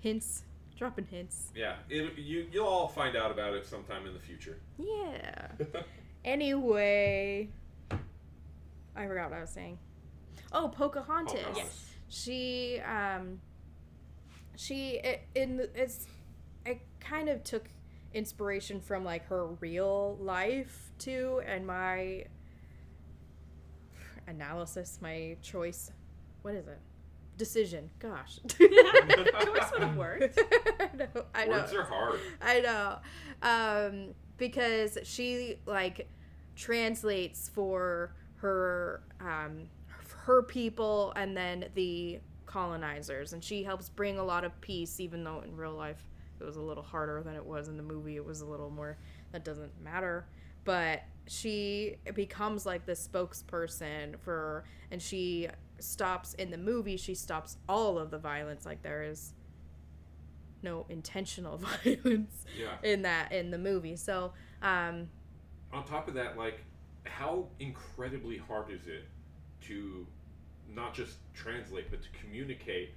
[0.00, 0.42] Hints.
[0.76, 1.52] Dropping hints.
[1.54, 4.58] Yeah, it, you you'll all find out about it sometime in the future.
[4.78, 5.48] Yeah.
[6.26, 7.48] Anyway,
[8.96, 9.78] I forgot what I was saying.
[10.50, 11.34] Oh, Pocahontas.
[11.34, 11.56] Pocahontas.
[11.56, 11.90] Yes.
[12.08, 13.40] She um
[14.56, 16.08] she it, in the, it's
[16.64, 17.68] it kind of took
[18.16, 22.24] inspiration from like her real life too and my
[24.26, 25.92] analysis, my choice.
[26.42, 26.78] What is it?
[27.36, 27.90] Decision.
[27.98, 28.40] Gosh.
[28.48, 30.38] Choice would have worked.
[30.80, 31.06] I know.
[31.34, 31.58] I know.
[31.58, 32.20] Words are hard.
[32.40, 32.98] I know.
[33.42, 36.08] Um, because she like
[36.56, 39.68] translates for her um,
[40.24, 45.22] her people and then the colonizers and she helps bring a lot of peace even
[45.24, 46.06] though in real life
[46.40, 48.70] it was a little harder than it was in the movie it was a little
[48.70, 48.96] more
[49.32, 50.26] that doesn't matter
[50.64, 57.56] but she becomes like the spokesperson for and she stops in the movie she stops
[57.68, 59.32] all of the violence like there is
[60.62, 62.76] no intentional violence Yeah.
[62.82, 63.94] in that in the movie.
[63.96, 64.32] So,
[64.62, 65.08] um,
[65.72, 66.60] On top of that, like,
[67.04, 69.04] how incredibly hard is it
[69.62, 70.06] to
[70.74, 72.94] not just translate, but to communicate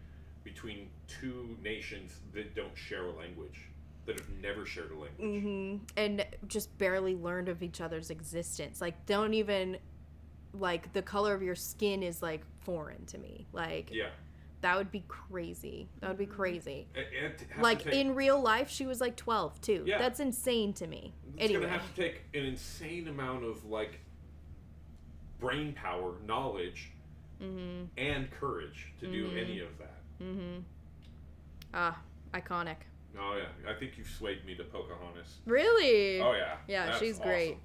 [0.53, 3.67] between two nations that don't share a language,
[4.05, 5.43] that have never shared a language?
[5.43, 8.81] hmm and just barely learned of each other's existence.
[8.81, 9.77] Like, don't even
[10.53, 13.45] like the color of your skin is like foreign to me.
[13.53, 14.09] Like, Yeah.
[14.61, 15.87] that would be crazy.
[15.99, 16.87] That would be crazy.
[16.95, 19.83] And- and to have to Like take- in real life, she was like twelve too.
[19.85, 19.99] Yeah.
[19.99, 21.13] That's insane to me.
[21.35, 23.99] It's anyway, gonna have to take an insane amount of like
[25.39, 26.91] brain power, knowledge,
[27.41, 29.37] mm-hmm, and courage to do Mhm.
[29.41, 29.98] any of that.
[30.21, 30.59] Mm-hmm.
[31.73, 31.99] Ah,
[32.33, 32.75] iconic.
[33.19, 35.37] Oh yeah, I think you've swayed me to Pocahontas.
[35.45, 36.21] Really?
[36.21, 37.57] Oh yeah, Yeah, That's she's great.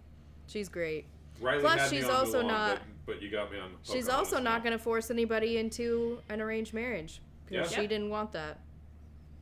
[0.47, 1.07] She's great.
[1.41, 3.71] Riley Plus, had me she's on also Mulan, not- But, but you got me on.
[3.83, 7.81] She's Pocahontas also not going to force anybody into an arranged marriage because Yeah.
[7.81, 8.61] she didn't want that.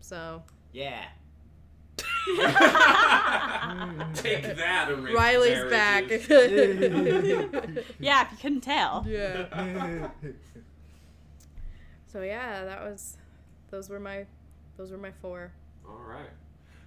[0.00, 0.42] So
[0.72, 1.04] Yeah.
[4.14, 6.04] Take that, arranged Riley's back.
[8.00, 9.04] yeah, if you couldn't tell.
[9.08, 10.08] yeah.
[12.12, 13.16] So yeah, that was.
[13.70, 14.26] Those were my.
[14.76, 15.50] Those were my four.
[15.88, 16.28] All right.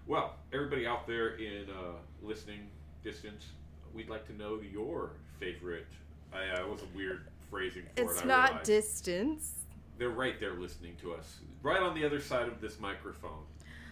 [0.07, 2.67] Well, everybody out there in uh, listening
[3.03, 3.47] distance,
[3.93, 5.87] we'd like to know your favorite.
[6.31, 8.25] I uh, was a weird phrasing for It's it.
[8.25, 9.63] I not distance.
[9.97, 13.45] They're right there listening to us, right on the other side of this microphone,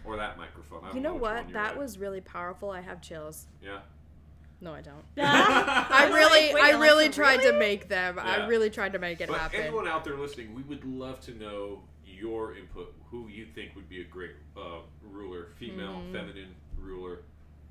[0.04, 0.80] or that microphone.
[0.84, 1.52] I don't You know which what?
[1.52, 1.78] That at.
[1.78, 2.70] was really powerful.
[2.70, 3.46] I have chills.
[3.62, 3.80] Yeah.
[4.60, 5.04] No, I don't.
[5.18, 8.16] I I really, I really tried to make them.
[8.16, 8.22] Yeah.
[8.24, 9.60] I really tried to make it But happen.
[9.60, 12.94] anyone out there listening, we would love to know your input.
[13.10, 16.12] Who you think would be a great uh, ruler, female, Mhm.
[16.12, 17.18] feminine ruler.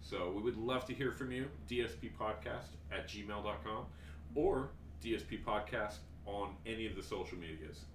[0.01, 1.47] So we would love to hear from you.
[1.67, 3.85] DSP podcast at gmail.com
[4.35, 4.69] or
[5.01, 7.85] DSP podcast on any of the social medias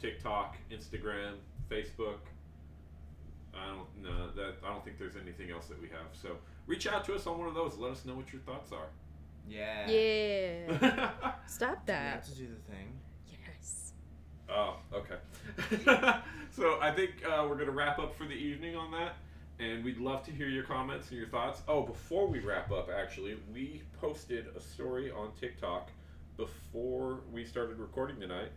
[0.00, 1.34] TikTok, Instagram,
[1.68, 2.18] Facebook.
[3.54, 6.06] I don't know that I don't think there's anything else that we have.
[6.12, 6.36] So
[6.68, 7.76] reach out to us on one of those.
[7.76, 8.86] Let us know what your thoughts are.
[9.48, 9.90] Yeah.
[9.90, 11.10] yeah.
[11.46, 12.24] Stop Do we have that.
[12.26, 12.92] to do the thing?
[13.26, 13.92] Yes.
[14.48, 15.16] Oh, okay.
[16.50, 19.16] so I think uh, we're going to wrap up for the evening on that.
[19.60, 21.62] And we'd love to hear your comments and your thoughts.
[21.66, 25.88] Oh, before we wrap up, actually, we posted a story on TikTok
[26.36, 28.52] before we started recording tonight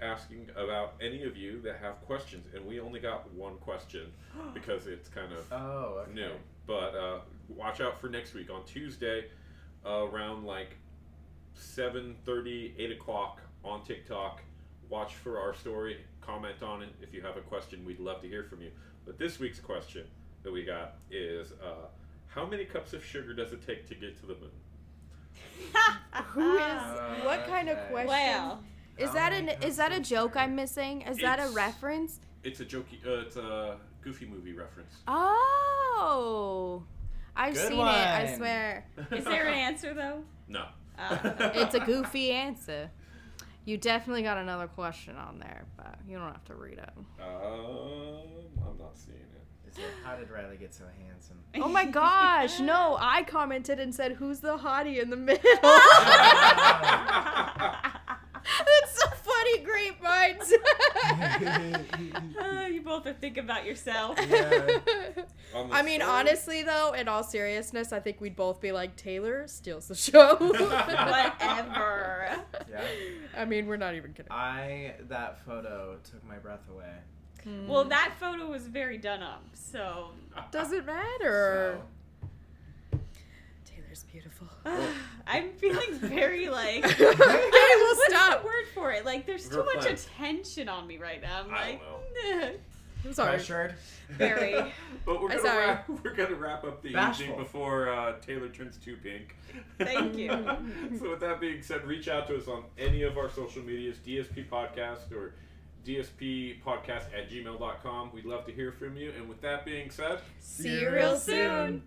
[0.00, 2.46] asking about any of you that have questions.
[2.54, 4.12] And we only got one question
[4.54, 6.12] because it's kind of Oh, okay.
[6.12, 6.30] new.
[6.66, 9.26] But uh, watch out for next week on Tuesday
[9.84, 10.76] uh, around like
[11.58, 14.42] 7.30, 8 o'clock on TikTok.
[14.88, 15.98] Watch for our story.
[16.20, 16.90] Comment on it.
[17.02, 18.70] If you have a question, we'd love to hear from you.
[19.04, 20.04] But this week's question
[20.42, 21.86] that we got is uh,
[22.26, 24.50] how many cups of sugar does it take to get to the moon?
[26.32, 26.60] Who is?
[26.62, 28.06] Uh, what kind of question?
[28.08, 28.62] Well,
[28.98, 29.48] Is How that an?
[29.62, 30.38] Is that a joke sugar?
[30.40, 31.02] I'm missing?
[31.02, 32.20] Is that a It's- reference?
[32.44, 34.94] It's a jokey, uh, it's a goofy movie reference.
[35.08, 36.84] Oh,
[37.36, 37.82] I I've Good seen it.
[37.82, 38.86] I swear.
[39.10, 40.22] Is there an answer though?
[40.48, 40.66] No.
[40.98, 41.16] Uh,
[41.54, 42.90] It's a goofy answer.
[43.64, 46.90] You definitely got another question on there, but you don't have to read it.
[46.96, 48.20] Um,
[48.62, 49.70] I'm not seeing it.
[49.70, 51.38] Is it, how did Riley get so handsome?
[51.62, 55.40] Oh my gosh, no, I commented and said, Who's the hottie in the middle?
[58.44, 59.03] That's
[59.44, 60.52] so funny, great minds.
[62.38, 64.18] Uh, you both are thinking about yourself.
[64.28, 64.78] Yeah.
[65.72, 69.46] I mean, story- honestly, though, in all seriousness, I think we'd both be like, Taylor
[69.46, 70.36] steals the show.
[70.40, 72.36] Whatever.
[72.70, 72.84] Yeah.
[73.36, 74.32] I mean, we're not even kidding.
[74.32, 76.94] I that photo took my breath away.
[77.68, 80.12] Well, that photo was very done up, so
[80.50, 81.78] doesn't matter.
[81.78, 81.82] So,
[83.94, 84.48] Taylor's beautiful.
[85.26, 86.84] I'm feeling very like.
[86.84, 88.40] okay, we'll What's stop.
[88.40, 89.04] the word for it?
[89.04, 91.42] Like, there's too much attention on me right now.
[91.44, 92.48] I'm I like, don't "Nah."
[93.06, 93.30] I'm sorry.
[93.36, 93.74] pressured.
[94.10, 94.54] very.
[95.06, 95.66] But we're I'm gonna sorry.
[95.66, 97.24] wrap, we're gonna wrap up the Bashful.
[97.26, 99.36] evening before uh, Taylor turns too pink.
[99.78, 100.30] Thank you.
[100.98, 103.98] so with that being said, reach out to us on any of our social medias,
[103.98, 105.34] DSP Podcast or
[105.86, 108.12] DSP Podcast at gmail.com.
[108.14, 109.12] We'd love to hear from you.
[109.14, 111.82] And with that being said, See you real soon.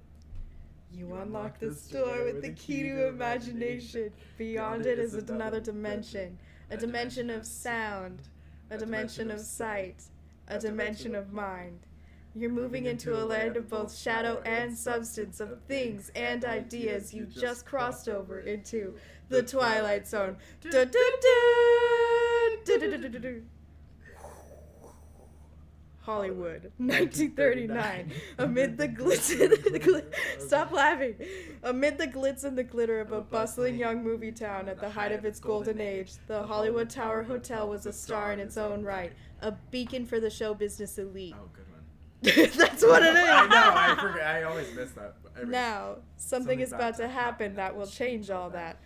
[0.97, 4.11] You unlock this door with the key to imagination.
[4.35, 6.39] Beyond it is another dimension.
[6.71, 8.23] A dimension of sound.
[8.71, 10.01] A dimension of sight.
[10.47, 11.81] A dimension of mind.
[12.33, 17.25] You're moving into a land of both shadow and substance, of things and ideas you
[17.25, 18.95] just crossed over into
[19.29, 20.37] the Twilight Zone.
[20.61, 21.03] Dun, dun, dun.
[22.65, 23.49] Dun, dun, dun, dun, dun, dun.
[26.07, 28.13] Hollywood, 1939.
[28.37, 31.15] Amid the glitz and the glit- stop laughing.
[31.63, 35.11] Amid the glitz and the glitter of a bustling young movie town at the height
[35.11, 39.11] of its golden age, the Hollywood Tower Hotel was a star in its own right,
[39.41, 41.35] a beacon for the show business elite.
[41.37, 41.65] Oh, good
[42.45, 42.51] one.
[42.57, 43.23] That's what it is.
[43.29, 43.71] I know.
[43.75, 44.25] I forget.
[44.27, 45.15] I always miss that.
[45.35, 48.79] every- Now, something is about to happen that will change all that.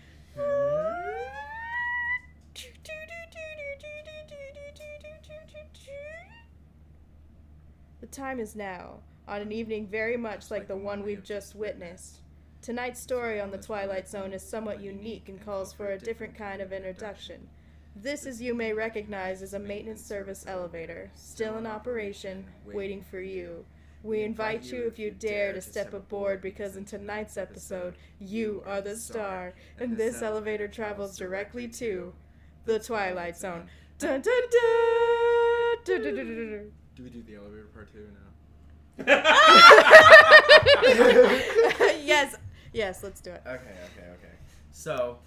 [8.01, 8.95] The time is now,
[9.27, 12.21] on an evening very much like the one we've just witnessed.
[12.63, 16.63] Tonight's story on the Twilight Zone is somewhat unique and calls for a different kind
[16.63, 17.47] of introduction.
[17.95, 23.21] This, as you may recognize, is a maintenance service elevator, still in operation, waiting for
[23.21, 23.65] you.
[24.01, 28.81] We invite you, if you dare, to step aboard because in tonight's episode, you are
[28.81, 32.13] the star, and this elevator travels directly to
[32.65, 33.69] the Twilight Zone.
[33.99, 34.41] Dun dun
[35.85, 36.71] dun!
[36.95, 38.27] Do we do the elevator part two now?
[42.03, 42.35] yes,
[42.73, 43.41] yes, let's do it.
[43.45, 44.33] Okay, okay, okay.
[44.71, 45.17] So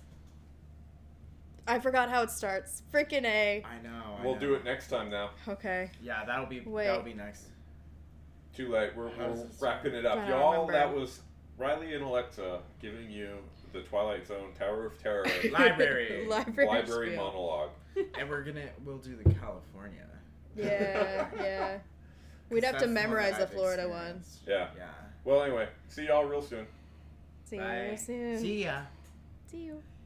[1.66, 2.82] I forgot how it starts.
[2.92, 3.64] Frickin' A.
[3.64, 4.16] I know.
[4.18, 4.40] I we'll know.
[4.40, 5.30] do it next time now.
[5.48, 5.90] Okay.
[6.02, 6.86] Yeah, that'll be Wait.
[6.86, 7.46] that'll be next.
[8.54, 8.94] Too late.
[8.94, 10.28] We're, we're wrapping it up.
[10.28, 10.72] Y'all, remember.
[10.72, 11.20] that was
[11.58, 13.38] Riley and Alexa giving you
[13.72, 16.26] the Twilight Zone Tower of Terror Library.
[16.28, 16.68] Library.
[16.68, 17.70] library monologue.
[18.18, 20.06] and we're gonna we'll do the California.
[20.56, 21.78] Yeah, yeah.
[22.50, 24.16] We'd have to That's the memorize the Florida one.
[24.18, 24.40] experienced.
[24.46, 24.68] Yeah.
[24.76, 24.88] Yeah.
[25.24, 26.66] Well, anyway, see y'all real soon.
[27.44, 27.90] See Bye.
[27.92, 28.38] you soon.
[28.38, 28.80] See ya.
[29.50, 29.82] See you.